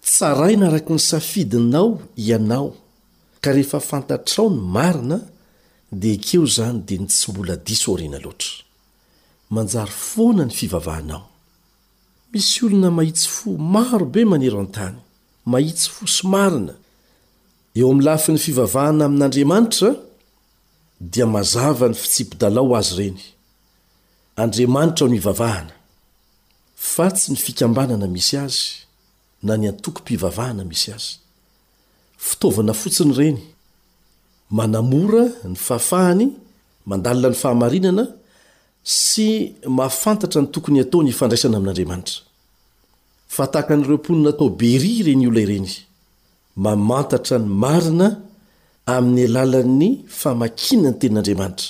tsaray 0.05 0.53
hanaraka 0.55 0.91
ny 0.93 0.99
safidinao 1.09 1.89
ianao 2.25 2.69
ka 3.43 3.49
rehefa 3.55 3.79
fantatrao 3.89 4.49
ny 4.53 4.59
marina 4.75 5.17
dia 5.99 6.13
akeo 6.17 6.43
izany 6.49 6.77
dia 6.87 6.99
n 7.01 7.07
tsy 7.09 7.25
mbola 7.31 7.55
diso 7.65 7.93
oriana 7.93 8.19
loatra 8.25 8.51
manjary 9.53 9.89
foana 10.09 10.43
ny 10.45 10.53
fivavahanao 10.59 11.23
misy 12.31 12.61
olona 12.65 12.91
mahitsy 12.93 13.25
fo 13.27 13.49
marobe 13.57 14.21
manero 14.25 14.59
an-tany 14.61 15.08
mahitsy 15.45 15.87
hoso 16.01 16.27
marina 16.33 16.73
eo 17.77 17.87
am'nylafi 17.93 18.31
ny 18.31 18.37
fivavahana 18.45 19.03
amin'n'andriamanitra 19.05 19.91
dia 21.11 21.25
mazava 21.35 21.87
ny 21.89 21.95
fitsipidalao 22.01 22.75
azy 22.79 22.93
ireny 23.07 23.19
andriamanitra 24.43 25.05
o 25.05 25.09
nyivavahana 25.09 25.73
fa 26.93 27.07
tsy 27.11 27.27
ny 27.31 27.35
fikambanana 27.45 28.07
misy 28.15 28.35
azy 28.45 28.59
na 29.45 29.53
ny 29.57 29.67
antokym-pivavahana 29.71 30.63
misy 30.69 30.87
azy 30.97 31.11
fitaovana 32.27 32.73
fotsiny 32.79 33.11
ireny 33.13 33.39
manamora 34.57 35.23
ny 35.51 35.55
faafahany 35.67 36.25
mandalina 36.89 37.29
ny 37.31 37.37
fahamarinana 37.43 38.03
sy 38.83 39.27
mahfantatra 39.77 40.41
ny 40.41 40.47
tokony 40.53 40.79
ataony 40.83 41.09
ifandraisana 41.09 41.55
amin'n'andriamanitra 41.57 42.28
fa 43.35 43.45
tahaka 43.51 43.73
nyreomponina 43.77 44.31
tao 44.39 44.49
bery 44.61 44.91
ireny 45.01 45.23
olona 45.29 45.41
ireny 45.47 45.69
mamantatra 46.63 47.37
ny 47.43 47.47
marina 47.63 48.07
amin'ny 48.95 49.21
alalan'ny 49.25 49.89
famakinna 50.19 50.89
ny 50.91 50.95
tenin'andriamanitra 51.01 51.69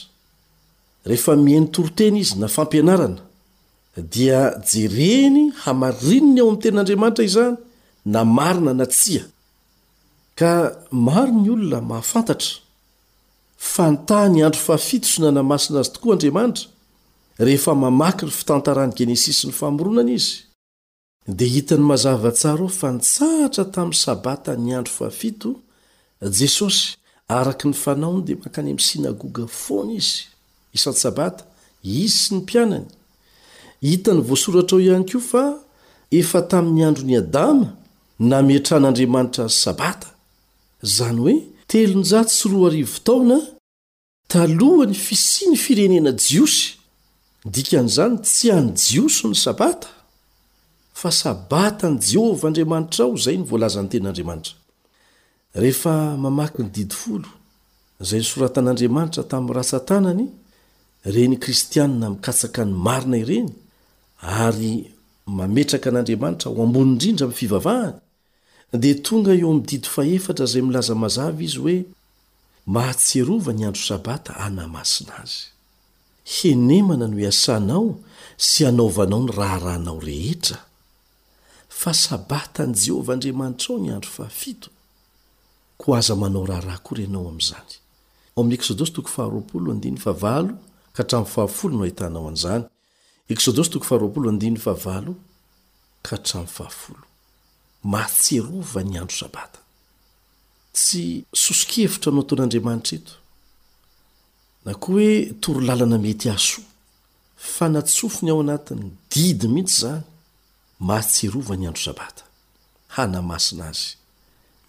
rehefa 1.10 1.34
mihain'ny 1.46 1.70
toroteny 1.74 2.18
izy 2.24 2.36
na 2.42 2.48
fampianarana 2.56 3.22
dia 4.14 4.42
jereny 4.72 5.42
hamarininy 5.64 6.40
ao 6.42 6.48
amin'ny 6.48 6.62
tenin'andriamanitra 6.64 7.24
izany 7.30 7.56
na 8.14 8.20
marina 8.38 8.72
na 8.80 8.86
tsia 8.96 9.24
ka 10.40 10.52
mari 11.08 11.34
ny 11.42 11.48
olona 11.56 11.80
mahafantatra 11.90 12.54
fantah 13.74 14.24
ny 14.34 14.40
andro 14.48 14.62
fafitosonana 14.68 15.42
masina 15.52 15.80
azy 15.82 15.92
tokoa 15.94 16.14
andriamanitra 16.16 16.66
rehefa 17.46 17.72
mamaky 17.84 18.24
ny 18.28 18.32
fitantaran'ny 18.40 18.96
genesisy 19.00 19.42
ny 19.48 19.54
fahmoronana 19.60 20.12
izy 20.20 20.48
dia 21.28 21.48
hitany 21.48 21.82
mazava 21.82 22.32
tsara 22.32 22.62
ao 22.62 22.70
fa 22.80 22.90
ntsaratra 22.96 23.66
tamiy 23.76 23.98
sabata 24.06 24.52
nyandro 24.68 24.92
faa7to 24.98 25.50
jesosy 26.40 26.82
araka 27.38 27.64
ny 27.70 27.74
fanaony 27.84 28.20
dia 28.28 28.36
mankany 28.44 28.70
amiy 28.72 28.86
sinagoga 28.90 29.46
fony 29.62 29.92
izy 30.02 30.16
isanty 30.76 31.00
sabata 31.06 31.44
izy 31.84 32.16
sy 32.20 32.30
ny 32.34 32.38
mpianany 32.42 32.86
hitany 33.90 34.20
voasoratra 34.28 34.76
o 34.78 34.80
ihany 34.82 35.06
kio 35.10 35.20
fa 35.32 35.44
efa 36.20 36.40
tamin'ny 36.52 36.84
andro 36.90 37.04
ny 37.10 37.16
adama 37.22 37.68
namitran'andriamanitra 38.30 39.44
y 39.52 39.58
sabata 39.66 40.08
zany 40.96 41.18
hoe 41.22 41.36
telonza 41.70 42.20
tsyroa 42.26 42.70
taona 43.08 43.38
talohany 44.32 44.94
fisiny 45.06 45.56
firenena 45.64 46.12
jiosy 46.26 46.64
dikan'izany 47.54 48.16
tsy 48.26 48.46
any 48.58 48.72
jiosy 48.88 49.22
ny 49.28 49.36
sabata 49.46 49.88
fa 51.02 51.12
sabata 51.12 51.88
ny 51.90 51.98
jehovah 52.10 52.48
andriamanitra 52.50 53.04
ao 53.06 53.14
izay 53.20 53.36
nyvoalaza 53.42 53.80
ny 53.84 53.90
ten'andriamanitra 53.94 54.54
rehefa 55.62 55.94
mamaky 56.24 56.60
ny 56.64 56.70
didy 56.78 56.96
folo 57.02 57.30
izay 58.04 58.20
nysoratan'andriamanitra 58.24 59.22
tamin'ny 59.32 59.54
raha 59.56 59.68
satanany 59.76 60.26
reny 61.14 61.36
kristianina 61.44 62.08
mikatsaka 62.14 62.62
ny 62.66 62.72
marina 62.86 63.18
ireny 63.24 63.48
ary 64.46 64.72
mametraka 65.40 65.88
an'andriamanitra 65.92 66.48
ho 66.52 66.58
ambon' 66.68 66.90
indrindra 66.94 67.26
mi 67.28 67.36
fivavahany 67.42 67.96
dia 68.84 68.96
tonga 69.06 69.32
eo 69.40 69.48
amididi 69.54 69.88
fahefatra 69.96 70.46
izay 70.50 70.64
milaza 70.68 70.94
mazavy 71.04 71.44
izy 71.48 71.60
hoe 71.64 71.78
mahatserova 72.76 73.52
ny 73.58 73.64
andro 73.68 73.84
sabata 73.92 74.32
anamasina 74.48 75.14
azy 75.24 75.40
henemana 76.36 77.06
no 77.08 77.16
asanao 77.32 77.88
sy 78.48 78.62
anaovanao 78.70 79.22
ny 79.26 79.32
raharahanao 79.40 80.00
rehetra 80.10 80.60
fa 81.84 81.92
sabataan' 81.94 82.74
jehovah 82.86 83.14
andriamanitra 83.16 83.68
ao 83.76 83.80
nyandro 83.82 84.10
fahafito 84.10 84.70
ko 85.78 85.96
aza 85.96 86.16
manao 86.16 86.46
raha 86.46 86.62
raha 86.62 86.78
kory 86.84 87.04
ianao 87.04 87.28
am'zany 87.34 87.74
mn'y 88.44 88.58
eod 88.58 89.10
ka 89.16 89.30
ram 91.16 91.26
noahitanao 91.76 92.28
a'zany 92.34 92.64
ekods 93.34 93.70
ka 96.06 96.16
tram 96.18 96.48
matserova 97.94 98.80
nyandro 98.84 99.16
sabata 99.22 99.60
tsy 100.76 101.02
sosokefitra 101.44 102.12
anao 102.12 102.24
ton'andriamanitra 102.30 102.96
eto 103.00 103.16
na 104.66 104.72
koa 104.82 104.92
hoe 104.94 105.12
toro 105.42 105.60
lalana 105.68 105.98
mety 105.98 106.26
aso 106.36 106.62
fa 107.54 107.66
natsofony 107.72 108.30
ao 108.32 108.40
anatin'ny 108.44 108.88
didy 109.12 109.46
mihitsy 109.54 109.82
zany 109.82 110.09
mahatserovany 110.88 111.68
andro 111.68 111.84
sabata 111.86 112.24
hanamasina 112.96 113.64
azy 113.72 113.88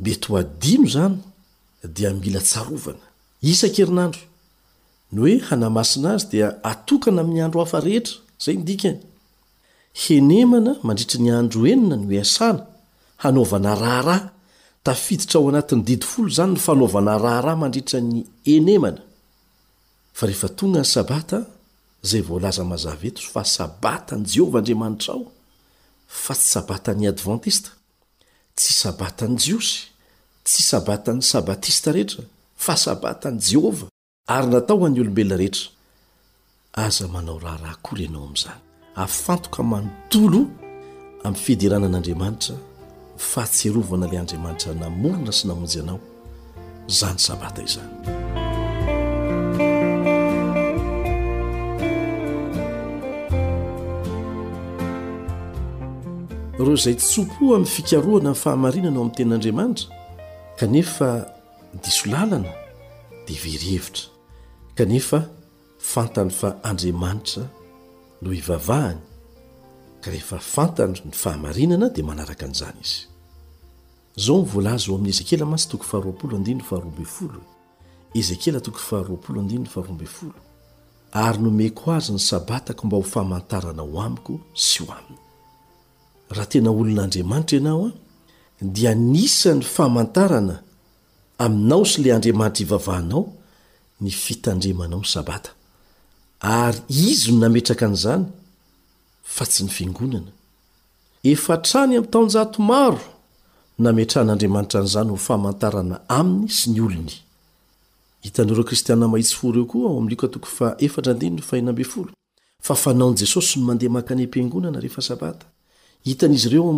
mety 0.04 0.26
ho 0.28 0.32
adino 0.42 0.88
zany 0.94 1.16
dia 1.96 2.10
mila 2.20 2.40
tsarovana 2.48 3.06
isakerinandro 3.50 4.20
ny 5.12 5.18
oe 5.24 5.34
hanamasina 5.48 6.08
azy 6.16 6.26
dia 6.32 6.48
atokana 6.70 7.20
ami'ny 7.22 7.42
andro 7.44 7.58
hafa 7.64 7.80
rehetra 7.86 8.16
zay 8.44 8.56
ndikany 8.62 8.98
henemana 10.02 10.72
mandritra 10.86 11.18
ny 11.24 11.30
andro 11.38 11.60
enina 11.72 11.96
ny 11.96 12.10
easana 12.22 12.62
hanaovana 13.22 13.70
raharah 13.82 14.22
tafiditra 14.84 15.36
ao 15.40 15.48
anatin'ny 15.48 15.84
didifol 15.88 16.28
zany 16.36 16.52
no 16.54 16.58
fanaovana 16.66 17.12
raharah 17.24 17.54
mandritra 17.62 18.00
ny 18.00 18.26
enemana 18.54 19.02
fa 20.16 20.26
rehefa 20.26 20.48
tongany 20.58 20.84
sabata 20.94 21.38
zay 22.08 22.22
voalaza 22.28 22.64
mazavet 22.70 23.16
o 23.24 23.30
fa 23.32 23.42
sabata 23.56 24.12
n'jehovahadriamanitra 24.20 25.12
ao 25.16 25.24
fa 26.10 26.34
tsy 26.34 26.48
sabata 26.58 26.94
ny 26.94 27.06
adventista 27.08 27.70
tsy 28.58 28.74
sabata 28.74 29.24
any 29.28 29.36
jiosy 29.38 29.86
tsy 30.44 30.62
sabata 30.66 31.12
ny 31.14 31.22
sabatista 31.22 31.92
rehetra 31.94 32.24
fa 32.56 32.76
sabata 32.76 33.30
ny 33.30 33.38
jehova 33.38 33.86
ary 34.28 34.46
natao 34.50 34.80
hany 34.84 35.00
olombelona 35.00 35.36
rehetra 35.40 35.70
aza 36.74 37.06
manao 37.08 37.38
raharahakory 37.38 38.04
ianao 38.04 38.24
amin'izany 38.24 38.60
afantoka 38.96 39.62
manotolo 39.62 40.46
aminy 41.24 41.38
fidirana 41.42 41.86
an'andriamanitra 41.86 42.56
fahatserovana 43.16 44.06
ilay 44.08 44.18
andriamanitra 44.22 44.74
namorona 44.74 45.32
sy 45.32 45.46
namonjy 45.46 45.80
anao 45.80 46.00
zany 46.88 47.18
sabata 47.18 47.62
izany 47.62 48.29
iro 56.60 56.74
zay 56.84 56.96
tsopo 57.00 57.44
amin'ny 57.56 57.72
fikaroana 57.74 58.30
ny 58.34 58.38
fahamarinana 58.44 58.96
ao 58.98 59.02
amin'ny 59.04 59.16
ten'andriamanitra 59.18 59.88
kanefa 60.58 61.10
diso 61.82 62.04
lalana 62.12 62.52
dia 63.26 63.34
iverhevitra 63.36 64.04
kanefa 64.78 65.18
fantany 65.92 66.32
fa 66.40 66.48
andriamanitra 66.70 67.44
no 68.22 68.28
ivavahany 68.40 69.00
ka 70.02 70.08
rehefa 70.14 70.36
fantany 70.54 70.94
ny 71.08 71.12
fahamarinana 71.22 71.86
dia 71.94 72.08
manaraka 72.10 72.44
an'izany 72.46 72.82
izy 72.88 73.00
izao 74.20 74.36
myvoalaza 74.44 74.86
oamin'ny 74.92 75.12
ezekela 75.14 75.44
matsy 75.52 75.66
tkl 75.68 77.40
ezekea 78.20 78.60
ary 81.26 81.38
nome 81.44 81.66
ko 81.78 81.84
azy 81.96 82.08
ny 82.16 82.20
sabatako 82.30 82.82
mba 82.86 82.96
ho 83.00 83.04
famantarana 83.14 83.82
ho 83.90 83.94
amiko 84.06 84.32
sy 84.68 84.80
ho 84.84 84.88
aminy 84.98 85.29
raha 86.34 86.46
tena 86.46 86.70
olon'andriamanitra 86.70 87.56
ianao 87.58 87.86
a 87.90 87.92
dia 88.64 88.94
nisany 88.94 89.62
fahamantarana 89.62 90.62
aminao 91.38 91.84
sy 91.84 92.02
la 92.02 92.14
andriamanitra 92.14 92.62
ivavahanao 92.62 93.32
ny 94.00 94.10
fitandremanao 94.10 95.00
ny 95.00 95.04
sabata 95.06 95.50
ary 96.40 96.78
izy 96.88 97.32
no 97.32 97.38
nametraka 97.38 97.86
an'izany 97.86 98.24
fa 99.24 99.44
tsy 99.46 99.64
ny 99.64 99.70
fiangonana 99.70 100.30
efa 101.22 101.56
trany 101.66 101.94
amtaoj 101.98 102.56
maro 102.70 103.00
nametrahan'andriamanitra 103.78 104.80
n'izany 104.82 105.10
ho 105.10 105.16
fahamantarana 105.16 105.96
aminy 106.08 106.48
sy 106.48 106.70
ny 106.70 106.80
olonyhikstia 106.86 107.24
fa 112.62 112.74
fanaon' 112.74 113.16
jesosy 113.16 113.58
ny 113.58 113.64
mandeha 113.64 113.92
mankanem-piangonana 113.92 114.80
rehefasabata 114.80 115.49
hitan'iz 116.06 116.46
ireo 116.46 116.72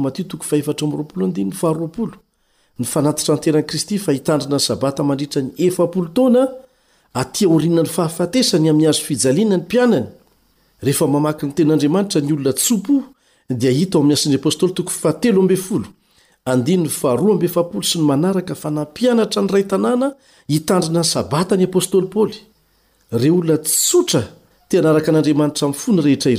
ny 2.79 2.85
fanatitra 2.89 3.35
nyterani 3.37 3.67
kristy 3.67 3.99
fa 3.99 4.13
hitandrina 4.13 4.57
ny 4.57 4.61
sabata 4.61 5.03
mandritra 5.03 5.43
ny 5.43 5.53
tona 6.15 6.49
atỳa 7.15 7.49
orina 7.55 7.83
ny 7.83 7.89
fahafatesany 7.97 8.69
ami'y 8.71 8.87
azo 8.89 9.03
fijaliana 9.05 9.57
ny 9.57 9.63
mpianany 9.63 10.07
rehefa 10.83 11.07
mamaky 11.07 11.47
ny 11.47 11.53
ten'andriamanitra 11.55 12.21
ny 12.21 12.33
olona 12.33 12.53
so 12.57 12.81
da 13.51 13.71
hito' 13.71 13.99
an'y 14.01 14.13
apstly 17.47 17.81
s 17.85 17.95
ny 17.97 18.03
manaraka 18.05 18.55
fa 18.55 18.71
nampianatra 18.71 19.43
ny 19.43 19.49
ray 19.53 19.65
tanàna 19.67 20.15
hitandrina 20.49 21.01
ny 21.01 21.05
sabata 21.05 21.57
ny 21.57 21.65
apôstoly 21.69 22.09
paoly 22.09 22.39
re 23.13 23.31
olona 23.31 23.57
sotra 23.65 24.23
tia 24.69 24.81
anaraka 24.81 25.11
an'andriamanitra 25.13 25.73
fonyrehtr 25.73 26.31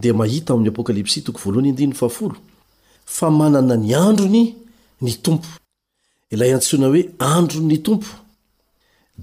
dia 0.00 0.14
mahita 0.22 0.52
amin'ny 0.54 0.70
apokalypsy 0.74 1.18
toko 1.26 1.38
voalohany 1.44 1.70
andininy 1.70 1.94
fahafolo 2.00 2.34
fa 3.16 3.26
manana 3.40 3.76
ny 3.84 3.90
androny 4.06 4.42
ny 5.04 5.10
tompo 5.24 5.46
ilay 6.34 6.50
antsoana 6.56 6.86
hoe 6.92 7.02
andro 7.34 7.60
ny 7.70 7.78
tompo 7.86 8.10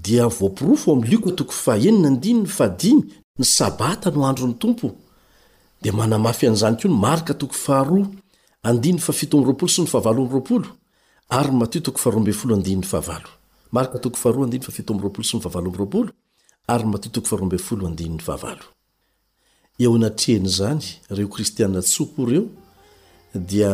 dia 0.06 0.24
voairofomlik5 0.28 3.02
ny 3.38 3.44
sabata 3.56 4.08
no 4.14 4.20
andro 4.30 4.44
ny 4.50 4.54
tompo 4.62 4.88
di 5.82 5.90
manamafy 5.98 6.44
an'izany 6.48 6.76
ko 6.80 6.86
ny 6.90 6.96
marka 7.06 7.32
toko 7.34 7.54
faharo 7.54 8.06
s 8.66 8.68
ry 18.42 18.56
eo 19.78 19.94
anatrean' 19.94 20.48
zany 20.48 20.82
reo 21.16 21.28
kristiana 21.28 21.80
tsopo 21.82 22.22
ireo 22.24 22.44
dia 23.34 23.72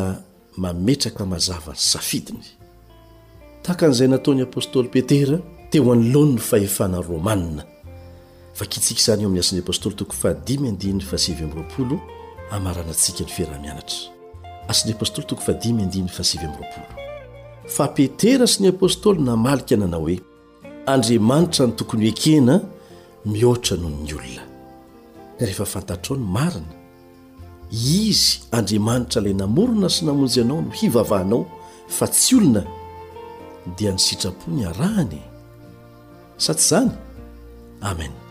mametraka 0.56 1.24
mazava 1.26 1.72
ny 1.72 1.78
safidiny 1.92 2.44
tahaka 3.62 3.86
an'izay 3.86 4.08
nataony 4.10 4.42
apôstôly 4.42 4.88
petera 4.94 5.38
teo 5.70 5.92
anyloan 5.92 6.30
ny 6.34 6.38
faefana 6.50 6.96
y 6.96 7.02
romanna 7.12 7.62
vakitsika 8.58 8.98
izany 9.00 9.20
eo 9.22 9.26
ami'ny 9.28 9.40
asn'ny 9.44 9.58
apostoly 9.62 9.94
toko 10.00 10.12
fas 10.12 10.36
amaranantsika 12.56 13.22
ny 13.24 13.30
firah-mianatra 13.30 14.10
as't 14.68 14.96
fa 17.76 17.86
petera 17.96 18.46
sy 18.52 18.58
ny 18.62 18.68
apôstoly 18.74 19.18
namalika 19.22 19.76
nanao 19.76 20.00
hoe 20.02 20.16
andriamanitra 20.86 21.66
ny 21.66 21.72
tokony 21.78 22.10
hoekena 22.10 22.54
mihoatra 23.24 23.76
nohony 23.76 24.12
olona 24.14 24.51
rehefa 25.46 25.64
fantatrao 25.64 26.18
ny 26.18 26.24
marina 26.34 26.74
izy 27.72 28.38
andriamanitra 28.56 29.20
ilay 29.22 29.36
namorona 29.42 29.88
sy 29.92 30.04
namonjy 30.08 30.42
anao 30.42 30.60
no 30.64 30.72
hivavahanao 30.78 31.42
fa 31.96 32.06
tsy 32.12 32.32
olona 32.38 32.62
dia 33.78 33.90
ny 33.94 34.00
sitrapoa 34.06 34.54
ny 34.54 34.62
arahanye 34.70 35.22
sa 36.44 36.52
tsy 36.54 36.66
zany 36.70 36.92
amen 37.90 38.21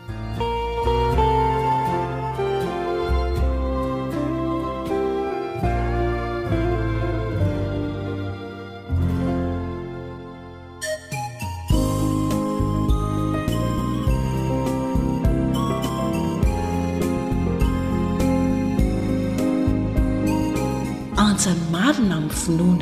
صلون 22.48 22.82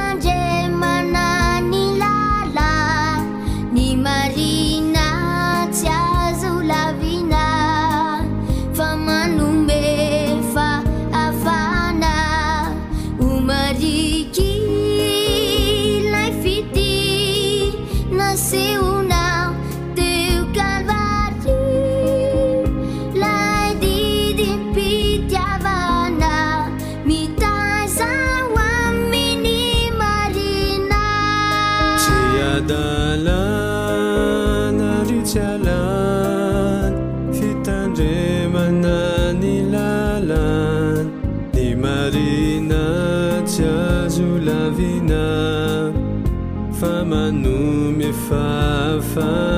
ف 49.15 49.50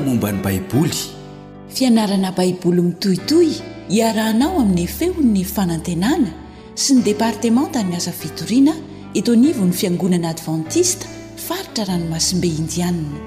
mombany 0.00 0.38
baiboly 0.42 1.00
fianarana 1.76 2.30
baiboly 2.38 2.82
mitohitoy 2.88 3.50
iarahanao 3.96 4.54
amin'ny 4.62 4.84
efehon'ny 4.88 5.42
fanantenana 5.54 6.30
sy 6.82 6.90
ny 6.96 7.00
departemanta 7.10 7.82
ny 7.82 7.94
asa 7.98 8.12
fitoriana 8.20 8.74
itonivon'ny 9.20 9.74
fiangonana 9.78 10.28
advantista 10.34 11.06
faritra 11.46 11.84
rano 11.90 12.06
masimbe 12.14 12.46
indianna 12.62 13.18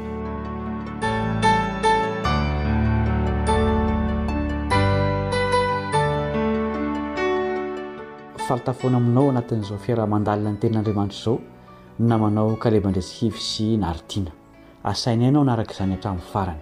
faltafoana 8.48 8.98
aminao 9.02 9.26
anatin'izao 9.32 9.80
fiarahamandalina 9.86 10.52
ny 10.54 10.58
tenandriamanitra 10.64 11.20
izao 11.20 11.38
na 12.08 12.16
manao 12.18 12.56
kalebandresikaivy 12.64 13.40
sy 13.52 13.68
naritiana 13.78 14.32
asainainao 14.84 15.41
anaraka 15.44 15.74
izany 15.74 15.94
atramin'ny 15.94 16.26
farany 16.32 16.62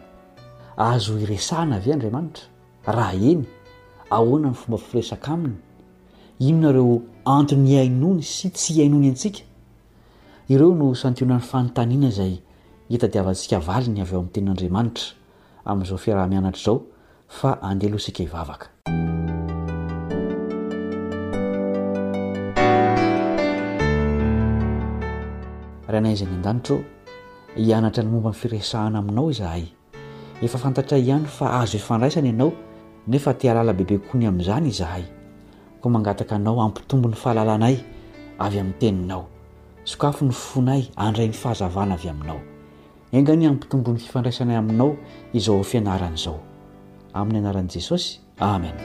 azo 0.78 1.14
iresahana 1.20 1.76
ave 1.78 1.90
andriamanitra 1.94 2.44
raha 2.88 3.14
eny 3.32 3.44
ahoana 4.18 4.50
ny 4.52 4.56
fomba 4.62 4.78
firesaka 4.88 5.30
aminy 5.36 5.56
inonareo 6.40 7.02
antony 7.26 7.78
ainony 7.80 8.22
sy 8.24 8.50
tsy 8.52 8.74
hiainony 8.76 9.08
antsika 9.10 9.40
ireo 10.50 10.74
no 10.76 10.88
santionan'ny 10.96 11.48
fanontaniana 11.52 12.08
izay 12.12 12.34
hita 12.92 13.08
diavantsika 13.14 13.60
valiny 13.70 14.02
avy 14.04 14.14
eo 14.14 14.20
amin'ny 14.20 14.34
ten'andriamanitra 14.36 15.06
amin'izao 15.66 15.98
fiaraha-mianatra 15.98 16.60
izao 16.62 16.78
fa 17.28 17.50
andehlosika 17.72 18.24
hivavaka 18.24 18.68
ranaizany 25.94 26.34
andanitro 26.38 26.84
ianatra 27.60 28.04
ny 28.04 28.10
momba 28.12 28.30
ny 28.32 28.38
firesahana 28.40 29.00
aminao 29.04 29.28
izahay 29.32 29.66
efa 30.42 30.58
fantatra 30.60 30.98
ihany 30.98 31.26
fa 31.28 31.60
azo 31.60 31.78
ifandraisana 31.78 32.28
ianao 32.32 32.54
nefa 33.08 33.34
ti 33.34 33.50
alala 33.50 33.74
bebe 33.74 34.00
ko 34.00 34.16
ny 34.18 34.28
amin'izany 34.32 34.68
izahay 34.72 35.04
koa 35.84 35.92
mangataka 35.92 36.36
anao 36.40 36.62
ampitombon'ny 36.64 37.16
fahalalanay 37.20 37.76
avy 38.40 38.60
amin'ny 38.64 38.80
teninao 38.80 39.28
sokafo 39.84 40.24
ny 40.26 40.32
fonay 40.32 40.84
andray 40.96 41.28
'ny 41.28 41.36
fahazavana 41.36 42.00
avy 42.00 42.08
aminao 42.16 42.40
engany 43.12 43.44
ampitombon'ny 43.52 44.00
fifandraisanay 44.00 44.56
aminao 44.56 44.96
izao 45.36 45.60
ao 45.60 45.64
fianaran' 45.68 46.16
izao 46.16 46.40
aminy 47.14 47.40
anaran'i 47.44 47.76
jesosy 47.76 48.24
amen 48.40 48.76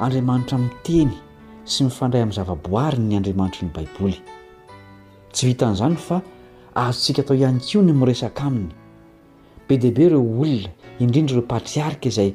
andriamanitra 0.00 0.56
miny 0.58 0.72
teny 0.86 1.12
tsy 1.70 1.84
mifandray 1.86 2.22
am'n 2.24 2.32
zavaboariny 2.34 3.04
ny 3.08 3.14
andriamanitrany 3.20 3.70
baiboly 3.70 4.16
tsy 5.30 5.44
vita 5.52 5.66
n'zany 5.70 5.96
fa 6.06 6.18
azotsika 6.82 7.22
atao 7.22 7.36
ihany 7.38 7.60
ko 7.68 7.78
ny 7.86 7.92
moresaka 8.00 8.42
aminy 8.50 8.70
be 9.68 9.74
diaibe 9.82 10.02
ireo 10.08 10.20
olona 10.42 10.70
indrindry 11.02 11.34
reo 11.38 11.46
patriarika 11.52 12.06
izay 12.10 12.30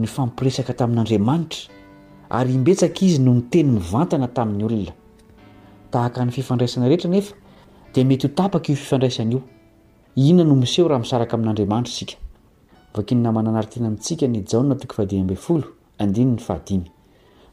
ny 0.00 0.06
fampiresaka 0.14 0.72
tamin'n'andriamanitra 0.72 1.60
ary 2.40 2.52
imbetsaka 2.58 2.98
izy 3.08 3.18
no 3.26 3.32
ny 3.38 3.42
teny 3.52 3.68
mivantana 3.76 4.28
tamin'ny 4.36 4.64
olona 4.68 4.92
tahaka 5.92 6.24
ny 6.24 6.30
fifandraisana 6.38 6.88
rehetra 6.90 7.10
nefa 7.12 7.34
di 7.92 8.04
mety 8.08 8.26
ho 8.26 8.32
tapaka 8.40 8.72
io 8.72 8.76
fifandraisany 8.82 9.32
io 9.36 9.40
inona 10.28 10.48
no 10.48 10.54
miseho 10.64 10.88
raha 10.88 11.00
misaraka 11.04 11.34
amin'n'andriamanitra 11.36 11.92
sikaatitsinyjh 14.08 16.84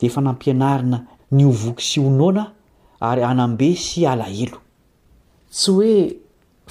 defa 0.00 0.20
nampianarina 0.24 0.98
ny 1.36 1.42
ovoky 1.50 1.82
sy 1.90 2.00
onoana 2.08 2.44
ary 3.08 3.22
anambe 3.30 3.68
sy 3.86 4.00
alaelo 4.12 4.58
tsy 5.54 5.70
hoe 5.74 5.96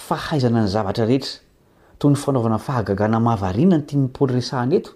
fahaizana 0.05 0.59
ny 0.63 0.67
zavatra 0.75 1.05
rehetra 1.09 1.33
toy 1.99 2.09
ny 2.11 2.17
fanaovana 2.23 2.57
fahagagana 2.65 3.17
mavariana 3.27 3.77
ny 3.77 3.85
tinypaoly 3.87 4.33
resahana 4.37 4.73
eto 4.79 4.91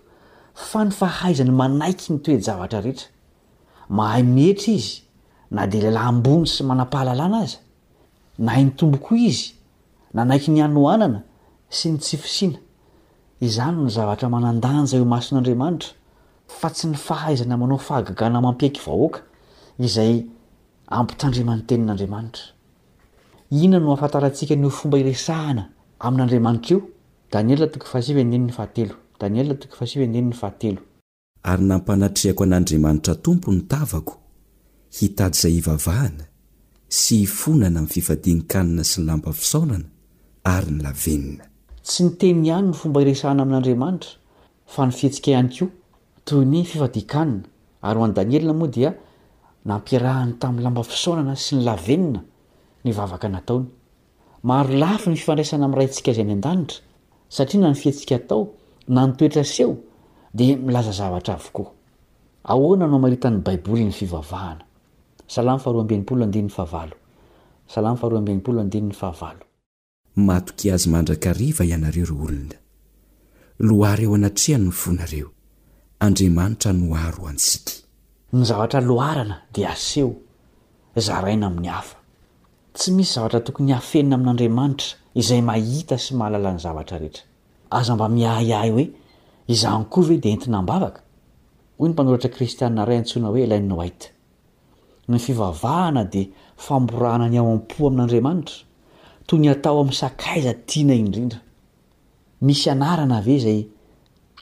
fa 0.70 0.80
ny 0.86 0.92
fahaizany 1.00 1.52
manaiky 1.62 2.08
ny 2.14 2.18
toezavatra 2.26 2.80
rehetra 2.86 3.08
mahay 3.98 4.24
mietra 4.36 4.70
izy 4.78 4.96
na 5.56 5.62
de 5.72 5.78
lalahambony 5.86 6.46
sy 6.54 6.62
manam-pahalalana 6.70 7.38
azy 7.46 7.58
na 8.44 8.50
hay 8.56 8.64
ny 8.66 8.72
tombokoa 8.80 9.18
izy 9.30 9.48
na 10.14 10.20
anaiky 10.24 10.50
ny 10.56 10.62
anoanana 10.68 11.20
sy 11.78 11.86
ny 11.92 11.98
tsifosiana 12.04 12.60
izany 13.46 13.78
ny 13.84 13.90
zavatra 13.96 14.26
manandanja 14.36 14.96
eo 15.00 15.06
masin'andriamanitra 15.14 15.92
fa 16.60 16.70
tsy 16.70 16.88
ny 16.88 16.96
fahaizana 17.08 17.56
manao 17.58 17.78
fahagaana 17.88 18.42
mampiaiky 18.46 18.82
vahoaka 18.88 19.20
izay 19.88 20.14
amptandrimantenin'andriamanitraion 21.00 23.74
oataai 23.94 24.56
ny 24.62 24.68
fombaih 24.78 25.22
amin''adriamanitra 26.08 26.76
iodanitfasinny 27.42 28.52
ahateo 28.58 28.94
danietfahasi 29.22 30.08
ny 30.12 30.20
fahatelo 30.42 30.82
ary 31.52 31.64
nampanatriako 31.70 32.42
an'andriamanitra 32.46 33.14
tompo 33.26 33.48
ny 33.54 33.62
tavako 33.74 34.16
hitady 35.00 35.36
izay 35.38 35.56
ivavahana 35.62 36.26
sy 37.00 37.18
hfonana 37.34 37.80
amin'ny 37.80 37.94
fifadianikanina 37.94 38.84
sy 38.92 38.98
ny 39.00 39.04
lampa 39.10 39.32
fisaonana 39.40 39.88
ary 40.56 40.70
ny 40.72 40.80
laveninatsy 40.86 42.00
ny 42.04 42.10
tenihanyno 42.20 42.74
fomba 42.80 43.00
ihna 43.02 43.30
amin''adriamatrafa 43.32 44.82
ny 44.86 44.92
fiheti 44.98 45.32
hayko 45.34 45.66
toy 46.26 46.46
ny 46.54 46.60
fifadikanina 46.70 47.46
ary 47.90 48.00
ho 48.00 48.06
any 48.06 48.14
danielina 48.18 48.54
moa 48.54 48.68
dia 48.76 48.92
nampirahany 49.66 50.34
tamin'ny 50.42 50.64
lamba 50.66 50.84
fisaonana 50.92 51.36
sy 51.44 51.54
ny 51.56 51.62
lavenina 51.68 52.22
ny 52.86 52.92
vavaka 52.98 53.28
nataony 53.36 53.66
maro 54.50 54.74
lafy 54.84 55.08
ny 55.12 55.18
fifandraisana 55.22 55.66
amyraintsika 55.70 56.12
zay 56.18 56.26
ny 56.30 56.34
an-danitra 56.38 56.78
satria 57.36 57.62
na 57.64 57.70
ny 57.72 57.76
fiatsika 57.84 58.18
tao 58.30 58.42
na 58.96 59.02
nytoetra 59.08 59.44
seho 59.56 59.74
dia 60.38 60.56
milaza 60.68 60.92
zavatra 61.00 61.34
avoko 61.40 61.64
aoanano 62.54 62.98
maritany 63.00 63.42
baiboly 63.42 63.86
ny 63.86 63.92
fivavahana 63.92 64.66
andriamanitra 76.06 76.72
no 76.80 76.88
aro 77.08 77.22
antsika 77.32 77.72
ny 78.34 78.44
zavatra 78.50 78.80
loharana 78.90 79.36
de 79.54 79.62
aseho 79.74 80.12
zaraina 81.08 81.46
amin'ny 81.50 81.68
hafa 81.76 81.98
tsy 82.78 82.90
misy 82.96 83.12
zavatra 83.16 83.40
tokony 83.48 83.72
hafenina 83.78 84.16
amin'andriamanitra 84.18 84.90
izay 85.20 85.42
mahita 85.50 85.96
sy 86.04 86.12
mahalalan'ny 86.20 86.60
zavatra 86.66 86.96
rehetra 87.02 87.24
aza 87.78 87.92
mba 87.96 88.08
miahiahy 88.18 88.72
hoe 88.76 88.86
izany 89.54 89.84
koa 89.92 90.08
ve 90.10 90.18
de 90.24 90.30
entina 90.36 90.60
mbavaka 90.64 91.02
hoy 91.78 91.88
ny 91.90 91.94
mpanoratra 91.94 92.30
kristianna 92.36 92.82
ray 92.88 92.98
antsoina 93.02 93.28
hoe 93.34 93.46
lai'noaita 93.52 94.06
ny 95.12 95.18
fivavahana 95.26 96.04
de 96.14 96.24
famborana 96.66 97.26
ny 97.32 97.38
ao 97.42 97.48
am-po 97.56 97.82
amin'andriamanitra 97.92 98.58
toyny 99.28 99.48
atao 99.54 99.76
amin'ny 99.82 100.00
sakaiza 100.04 100.52
tiana 100.70 100.96
indrindra 101.04 101.40
misy 102.46 102.66
anarana 102.74 103.16
ave 103.22 103.36
zay 103.46 103.62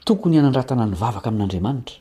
tokony 0.08 0.36
ianandratana 0.38 0.84
ny 0.90 0.96
vavaka 0.96 1.28
amin'n'andriamanitra 1.28 1.98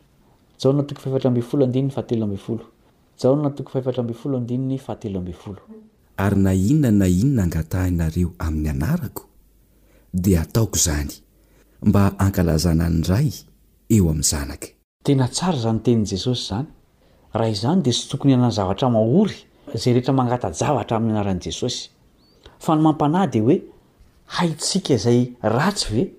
ary 6.19 6.35
na 6.45 6.51
inona 6.71 6.91
na 7.01 7.07
inona 7.21 7.41
angatahinareo 7.45 8.29
amin'ny 8.45 8.69
anarako 8.73 9.23
dia 10.23 10.39
ataoko 10.45 10.75
izany 10.81 11.11
mba 11.87 12.03
hankalazana 12.21 12.85
ny 12.95 13.01
ray 13.11 13.29
eo 13.95 14.05
amin'ny 14.11 14.23
zanaka 14.33 14.67
tena 15.05 15.25
tsara 15.35 15.57
zany 15.63 15.79
tenin'i 15.85 16.05
jesosy 16.11 16.43
zany 16.49 16.67
raha 17.37 17.51
izany 17.55 17.79
dea 17.85 17.93
sy 17.99 18.03
tokony 18.11 18.31
iana 18.35 18.49
zavatra 18.59 18.87
mahory 18.95 19.37
zay 19.81 19.91
rehetra 19.95 20.13
mangatajavatra 20.19 20.93
amin'ny 20.97 21.15
anaran'ijesosy 21.15 21.81
fa 22.63 22.71
ny 22.75 22.81
mampanahy 22.87 23.27
di 23.33 23.39
hoe 23.45 23.57
haitsika 24.35 24.91
izay 24.99 25.21
ratsyve 25.57 26.18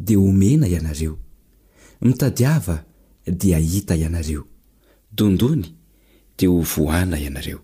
dia 0.00 0.16
homena 0.18 0.64
ianareo 0.68 1.14
mitadiava 2.00 2.84
dia 3.28 3.58
hita 3.60 3.94
ianareo 3.96 4.42
dondony 5.12 5.68
dia 6.36 6.48
ho 6.48 6.60
vohana 6.64 7.20
ianareo 7.20 7.60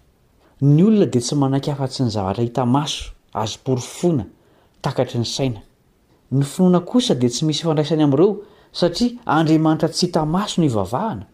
ny 0.61 0.83
olona 0.85 1.05
de 1.13 1.19
tsy 1.19 1.35
manaiky 1.35 1.71
afatsy 1.71 2.03
ny 2.05 2.09
zavatra 2.13 2.43
hita 2.43 2.65
maso 2.69 3.03
azoporifona 3.33 4.25
takatry 4.85 5.17
ny 5.19 5.25
saina 5.25 5.59
ny 6.31 6.43
finoana 6.45 6.79
kosa 6.79 7.15
de 7.21 7.29
tsy 7.29 7.43
misy 7.45 7.63
fandraisany 7.65 8.03
amn'ireo 8.05 8.29
satria 8.79 9.09
andriamanitra 9.25 9.89
tsy 9.89 10.05
hita 10.07 10.21
maso 10.35 10.61
ny 10.61 10.65
ivavahana 10.69 11.25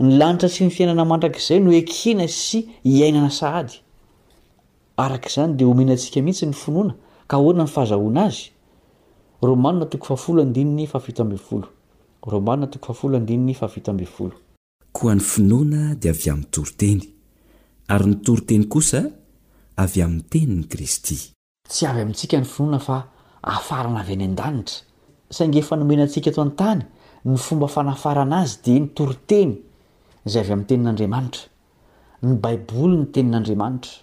ny 0.00 0.12
lanitra 0.20 0.48
sy 0.54 0.60
ny 0.66 0.70
fiainana 0.76 1.04
mandrak'izay 1.10 1.58
no 1.64 1.70
ekina 1.80 2.26
sy 2.28 2.58
hiainana 2.84 3.30
sahady 3.40 3.74
arak'zany 5.04 5.52
de 5.58 5.64
homenantsika 5.68 6.20
mihitsy 6.26 6.46
ny 6.46 6.52
finoana 6.64 6.92
ka 7.30 7.36
oana 7.40 7.64
ny 7.64 7.70
fahazahoana 7.72 8.24
azyr 8.28 8.52
ary 17.88 18.06
ny 18.12 18.16
toroteny 18.26 18.66
kosa 18.72 19.00
avy 19.82 20.02
amin'ny 20.04 20.26
teny 20.32 20.56
ny 20.60 20.64
kristy 20.68 21.16
tsy 21.68 21.86
avy 21.88 22.02
amintsika 22.04 22.36
ny 22.40 22.46
finoana 22.54 22.78
fa 22.86 22.96
ahafarana 23.50 24.00
avy 24.04 24.14
any 24.16 24.26
an-danitra 24.28 24.84
sainge 25.36 25.60
fanomenantsika 25.68 26.28
eto 26.30 26.40
an-tany 26.46 26.82
ny 27.28 27.36
fomba 27.46 27.68
fanafarana 27.76 28.36
azy 28.44 28.56
di 28.64 28.74
nytoriteny 28.84 29.54
izay 30.26 30.40
avy 30.44 30.52
amin'ny 30.54 30.68
tenin'andriamanitra 30.72 31.44
ny 32.28 32.32
baiboly 32.44 32.96
ny 33.00 33.06
tenin'andriamanitra 33.14 33.94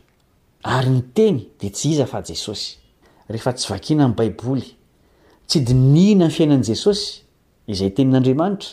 ary 0.77 0.91
ny 0.97 1.03
teny 1.17 1.37
de 1.61 1.67
tsy 1.75 1.87
iza 1.93 2.07
fa 2.11 2.19
jesosy 2.29 2.69
rehefa 3.31 3.51
tsy 3.57 3.67
vakina 3.73 4.03
ny 4.09 4.13
baiboly 4.19 4.67
tsy 5.47 5.57
dinihina 5.67 6.25
ny 6.31 6.33
fiainan' 6.37 6.65
jesosy 6.71 7.07
izay 7.71 7.91
tenin'andriamanitra 7.97 8.69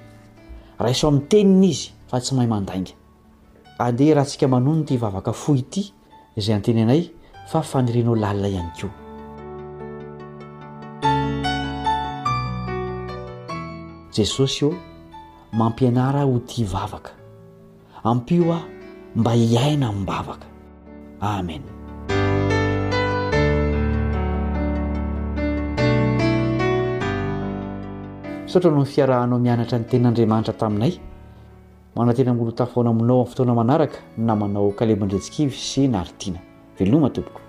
raiso 0.79 1.07
ami'nytenina 1.07 1.65
izy 1.71 1.91
fa 2.09 2.19
tsy 2.21 2.35
mahay 2.35 2.47
mandainga 2.51 2.91
andeha 3.79 4.13
raha 4.15 4.25
ntsika 4.27 4.47
manonono 4.51 4.81
ity 4.83 4.97
vavaka 4.97 5.33
fo 5.33 5.55
ity 5.55 5.83
izay 6.37 6.55
anteny 6.55 6.79
anay 6.83 7.03
fa 7.51 7.61
fanirinao 7.61 8.15
lalina 8.15 8.47
ihany 8.47 8.71
ko 8.79 8.87
jesosy 14.15 14.59
io 14.65 14.71
mampianara 15.53 16.23
ho 16.27 16.39
ty 16.39 16.63
vavaka 16.65 17.11
ampio 18.03 18.53
ao 18.53 18.63
mba 19.15 19.31
hiaina 19.33 19.87
amnybavaka 19.89 20.45
amena 21.21 21.70
soatra 28.51 28.69
no 28.69 28.81
n 28.81 28.85
fiarahanao 28.85 29.39
mianatra 29.39 29.79
ny 29.79 29.85
tenin'andriamanitra 29.87 30.53
taminay 30.59 30.99
manantena 31.95 32.33
molotafaona 32.35 32.89
aminao 32.91 33.15
amin'nyfotoana 33.21 33.53
manaraka 33.59 33.97
namanao 34.17 34.67
kalebandretsikivy 34.79 35.55
sy 35.55 35.87
naalitiana 35.95 36.39
veloma 36.77 37.09
toboko 37.09 37.39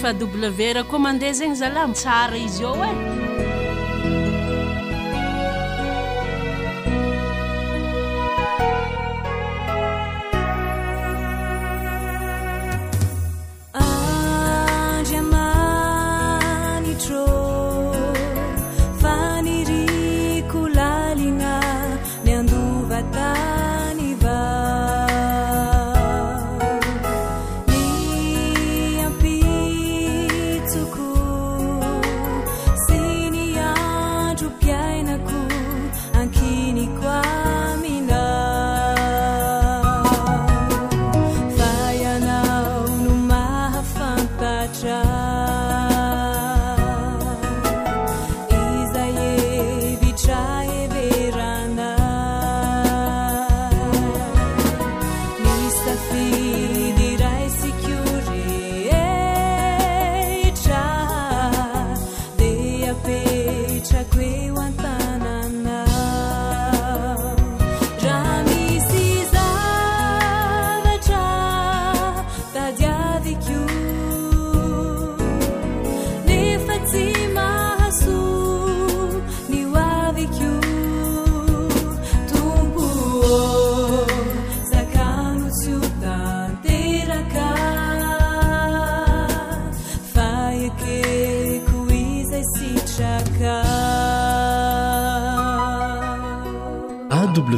fa 0.00 0.10
obw 0.10 0.34
ra 0.76 0.82
koa 0.90 0.98
mandeha 1.04 1.32
zegny 1.38 1.56
zalahtsara 1.60 2.36
izy 2.46 2.64
ao 2.64 2.76
e 2.82 2.88
eh. 2.88 3.33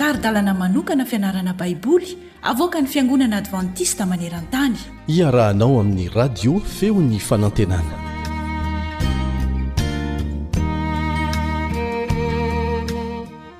tardana 0.00 0.54
manokana 0.54 1.04
fianarana 1.04 1.52
baiboly 1.54 2.08
avoka 2.42 2.80
ny 2.80 2.86
fiangonana 2.88 3.36
advantista 3.36 4.04
maneran-tany 4.06 4.76
iarahanao 5.16 5.80
amin'ny 5.80 6.08
radio 6.20 6.52
feo 6.78 7.00
ny 7.00 7.18
fanantenana 7.28 7.96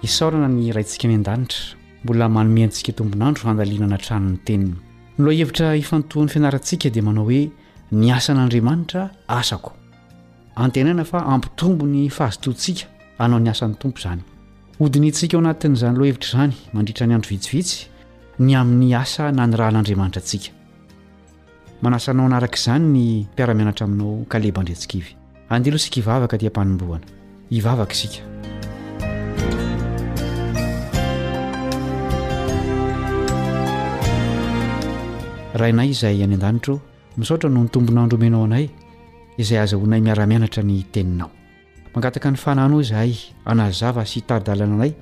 isorana 0.08 0.48
ny 0.48 0.62
iraintsika 0.70 1.08
mi 1.08 1.14
an-danitra 1.14 1.76
mbola 2.04 2.28
manome 2.28 2.62
antsika 2.64 2.92
itombonandro 2.92 3.42
handalinana 3.50 3.98
tranony 4.04 4.38
teniny 4.46 4.74
noloa 5.18 5.34
hevitra 5.40 5.74
ifanotohan'ny 5.82 6.32
fianarantsika 6.34 6.90
dia 6.94 7.02
manao 7.08 7.24
hoe 7.30 7.44
niasan'andriamanitra 8.02 9.02
asako 9.40 9.77
antenana 10.59 11.04
fa 11.04 11.20
ampitombo 11.26 11.86
ny 11.86 12.09
fahazotontsika 12.11 12.86
anao 13.18 13.38
ny 13.40 13.50
asany 13.50 13.74
tompo 13.78 13.98
izany 13.98 14.22
hodiny 14.78 15.09
ntsika 15.09 15.36
eo 15.36 15.40
anatin'izany 15.40 15.94
loha 15.96 16.06
hevitra 16.11 16.26
izany 16.34 16.54
mandritra 16.72 17.06
ny 17.06 17.14
andro 17.14 17.30
vitsivitsy 17.30 17.86
ny 18.38 18.56
amin'ny 18.59 18.94
asa 18.94 19.30
na 19.32 19.46
ny 19.46 19.56
raha 19.56 19.70
n'andriamanitra 19.72 20.18
antsika 20.20 20.50
manasanao 21.82 22.26
anaraka 22.26 22.56
izany 22.59 22.82
ny 22.84 23.26
mpiaramianatra 23.32 23.84
aminao 23.86 24.24
kaleba 24.28 24.62
ndretsikivy 24.62 25.16
andelo 25.48 25.78
sika 25.78 26.00
ivavaka 26.00 26.38
diampanomboana 26.38 27.04
ivavaka 27.50 27.92
isika 27.92 28.20
raha 35.54 35.68
inay 35.70 35.90
izay 35.94 36.22
any 36.24 36.34
an-danitra 36.34 36.74
misaotra 37.16 37.50
no 37.50 37.62
ny 37.64 37.68
tombonandro 37.70 38.18
menao 38.18 38.44
anay 38.44 38.68
izay 39.39 39.59
aza 39.62 39.76
hoinay 39.78 40.01
miaramianatra 40.03 40.62
ny 40.66 40.78
teninao 40.93 41.30
mangataka 41.95 42.28
ny 42.30 42.36
fananoao 42.45 42.82
zahay 42.91 43.14
anazy 43.51 43.76
zava 43.80 44.03
sy 44.11 44.16
itaridalana 44.20 44.74
anay 44.78 44.93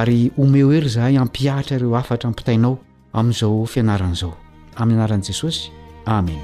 ary 0.00 0.20
omeho 0.42 0.70
hery 0.74 0.90
zahay 0.96 1.14
ampiahatra 1.22 1.76
ireo 1.78 1.94
afatra 2.00 2.26
ampitainao 2.30 2.74
amin'izao 3.18 3.62
fianaran' 3.74 4.12
izao 4.18 4.34
amin'ny 4.80 4.98
anaran'i 4.98 5.24
jesosy 5.30 5.62
amen 6.16 6.38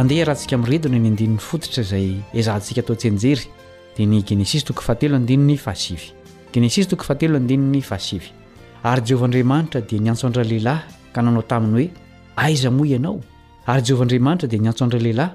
andeha 0.00 0.24
rahantsika 0.26 0.56
aminy 0.58 0.70
ridina 0.74 0.98
ny 0.98 1.06
andinin'ny 1.12 1.38
fototra 1.50 1.80
izay 1.86 2.08
ezahantsika 2.34 2.82
atao-tsy 2.82 3.08
enjery 3.14 3.46
dia 3.96 4.06
ny 4.10 4.24
genesisy 4.30 4.64
toko 4.72 4.82
fahatelo 4.88 5.14
andininy 5.20 5.56
fahasivy 5.66 6.08
genesis 6.52 6.88
toko 6.92 7.04
fahatelo 7.06 7.38
andininy 7.42 7.80
fahasivy 7.90 8.42
ary 8.88 9.02
jehovaandriamanitra 9.08 9.80
dia 9.88 9.98
niantsoandra 10.04 10.42
lehilahy 10.48 10.82
ka 11.14 11.20
nanao 11.24 11.42
taminy 11.50 11.72
hoe 11.76 11.86
aza 12.46 12.70
moa 12.70 12.86
ianaoary 12.88 13.82
jehvndriamanitra 13.88 14.48
di 14.52 14.58
niantsoandralehilahy 14.64 15.32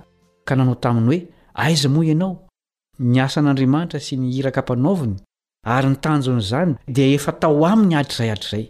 ka 0.48 0.56
nanao 0.56 0.76
taminy 0.84 1.06
hoe 1.10 1.20
aiza 1.66 1.90
moa 1.90 2.06
ianao 2.06 2.32
niasan'andriamanitra 3.16 4.00
sy 4.00 4.16
nyiraka 4.18 4.62
mpanaoviny 4.62 5.16
ary 5.64 5.90
nitanjon'zany 5.90 6.76
dia 6.96 7.06
eftao 7.16 7.66
amin'ny 7.72 7.96
atr'zayatrzay 8.00 8.66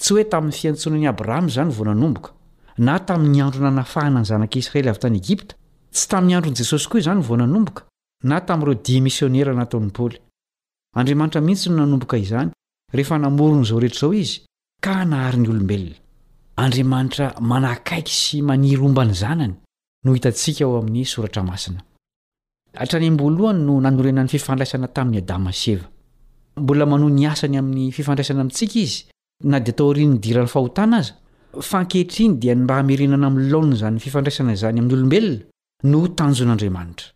tsy 0.00 0.10
hoe 0.14 0.24
tamin'ny 0.32 0.54
fiantsonani 0.60 1.06
abrahama 1.12 1.48
zany 1.56 1.70
voananomboka 1.76 2.30
na 2.78 2.98
tamin'ny 3.08 3.40
andro 3.44 3.60
nanafahana 3.60 4.20
ny 4.20 4.26
zanak' 4.30 4.56
israely 4.60 4.88
avy 4.90 4.98
tany 5.04 5.16
egipta 5.22 5.54
tsy 5.94 6.08
tamin'nyandron' 6.10 6.56
jesosy 6.60 6.88
koa 6.88 6.98
izany 7.02 7.20
vonanomboka 7.28 7.82
na 8.30 8.36
tami'ireo 8.48 8.74
dimsioneranataon'yplyadramaitra 8.86 11.40
mihitsy 11.46 11.68
nanomboka 11.76 12.16
izny 12.24 12.50
rehefa 12.92 13.16
namorono 13.18 13.64
zao 13.64 13.80
rehetrizao 13.80 14.12
izy 14.12 14.40
ka 14.80 15.04
nahary 15.04 15.38
ny 15.40 15.48
olombelona 15.50 15.94
andriamanitra 16.56 17.34
manakaiky 17.40 18.12
sy 18.12 18.42
maniryomba 18.42 19.04
ny 19.04 19.14
zanany 19.14 19.54
nhisikaoamy 20.04 21.04
soratra 21.04 21.42
masiaablohn 21.42 23.56
no 23.66 23.80
nanorenany 23.80 24.28
fifandraisana 24.28 24.88
tamin'ny 24.88 25.18
adama 25.18 25.52
seva 25.52 25.84
mbola 26.56 26.86
manonyasany 26.86 27.56
am'ny 27.62 27.92
fifandraisana 27.92 28.42
mintsika 28.44 28.76
izy 28.84 29.04
na 29.44 29.60
d 29.60 29.68
ataorinydirany 29.72 30.46
fahotana 30.46 30.96
aza 30.98 31.14
fankehitriny 31.62 32.34
dia 32.38 32.56
mba 32.56 32.74
hamerenana 32.78 33.26
amlaony 33.26 33.76
zany 33.76 33.98
fifandraisana 33.98 34.54
zany 34.62 34.78
amn'ny 34.80 34.94
olombelona 34.94 35.44
notanjon'andriamanitra 35.82 37.10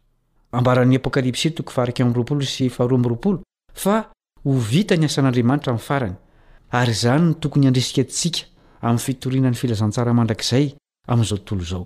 ho 4.45 4.53
vita 4.59 4.95
ny 4.97 5.05
asan'andriamanitra 5.07 5.72
amin'ny 5.72 5.84
farany 5.86 6.14
ary 6.78 6.93
izany 6.97 7.24
no 7.28 7.34
tokony 7.43 7.66
andrisika 7.70 8.03
ntsika 8.03 8.41
amin'ny 8.82 9.01
fitorianany 9.05 9.55
filazantsara 9.61 10.12
mandrakizay 10.18 10.66
amin'izao 11.12 11.38
tontolo 11.49 11.61
izao 11.64 11.82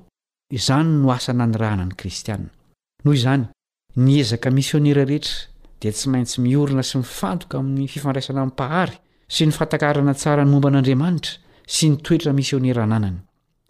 izany 0.59 0.89
no 1.03 1.11
asana 1.17 1.47
ny 1.51 1.57
rahana 1.63 1.85
ny 1.89 1.95
kristianina 2.01 2.51
noho 3.05 3.15
izany 3.19 3.45
nyezaka 4.05 4.49
misionera 4.59 5.05
rehetra 5.11 5.37
dia 5.81 5.93
tsy 5.93 6.07
maintsy 6.13 6.37
miorina 6.47 6.83
sy 6.83 6.95
mifantoka 7.03 7.55
amin'ny 7.61 7.89
fifandraisana 7.93 8.41
nympahary 8.45 8.97
sy 9.35 9.47
ny 9.49 9.53
fatakarana 9.53 10.15
tsara 10.15 10.45
ny 10.45 10.51
momba 10.51 10.69
an'andriamanitra 10.69 11.33
sy 11.75 11.91
ny 11.91 11.97
toetra 12.07 12.33
misionera 12.33 12.87
nanany 12.87 13.19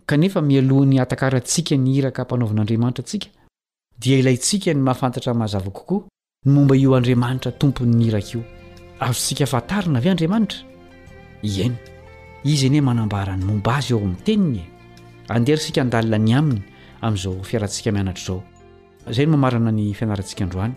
kanefa 0.06 0.42
mialoan'ny 0.42 1.00
atakarantsika 1.00 1.74
ny 1.84 1.94
iraka 2.00 2.22
ampanaovan'andriamanitra 2.26 3.00
antsika 3.04 3.28
dia 4.02 4.18
ilayntsika 4.18 4.74
ny 4.74 4.80
mahafantatra 4.86 5.32
mahazava 5.34 5.70
kokoa 5.70 6.04
ny 6.44 6.50
momba 6.54 6.76
io 6.76 6.92
andriamanitra 6.94 7.52
tompony'ny 7.56 8.06
iraka 8.10 8.32
io 8.36 8.42
arotsika 9.04 9.46
fatarina 9.52 9.98
avye 10.00 10.10
andriamanitra 10.14 10.58
iainy 11.48 11.76
izy 12.52 12.64
any 12.68 12.76
e 12.78 12.80
manambarany 12.88 13.42
momba 13.50 13.70
azy 13.80 13.88
eo 13.92 13.98
aminy 14.04 14.20
teninye 14.28 14.64
andehary 15.36 15.62
sika 15.66 15.80
andalina 15.84 16.18
ny 16.26 16.32
aminy 16.40 16.62
amin'izao 17.04 17.42
fiarantsika 17.48 17.90
mianatra 17.96 18.22
izao 18.22 18.40
izay 19.12 19.26
ny 19.26 19.30
mamarana 19.34 19.70
ny 19.76 19.84
fianaratsikaan-droany 19.98 20.74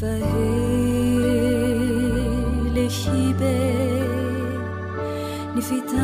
ف 0.00 0.04
لشب 2.76 3.36
نفت 5.56 5.96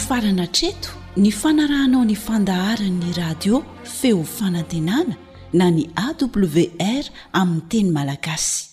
farana 0.08 0.46
treto 0.46 0.90
ny 1.16 1.30
fanarahanao 1.40 2.04
ny 2.04 2.14
fandaharanny 2.26 3.12
radio 3.16 3.62
feo 3.98 4.22
fanantenana 4.38 5.16
na 5.52 5.70
ny 5.70 5.88
awr 6.06 7.04
aminy 7.32 7.62
teny 7.70 7.90
malagasy 7.96 8.64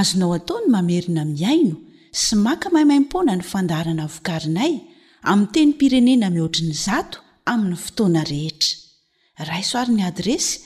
azonao 0.00 0.32
ataony 0.38 0.66
mamerina 0.74 1.24
miaino 1.24 1.76
sy 2.22 2.34
maka 2.36 2.68
mahaimaimpona 2.70 3.32
ny 3.36 3.42
fandaharana 3.52 4.06
vokarinay 4.14 4.72
ami 5.22 5.46
teny 5.54 5.72
pirenena 5.80 6.30
mihoatriny 6.30 6.74
zato 6.86 7.18
amin'ny 7.52 7.76
fotoana 7.86 8.22
rehetra 8.24 9.46
raisoarn'ny 9.48 10.02
adresy 10.10 10.65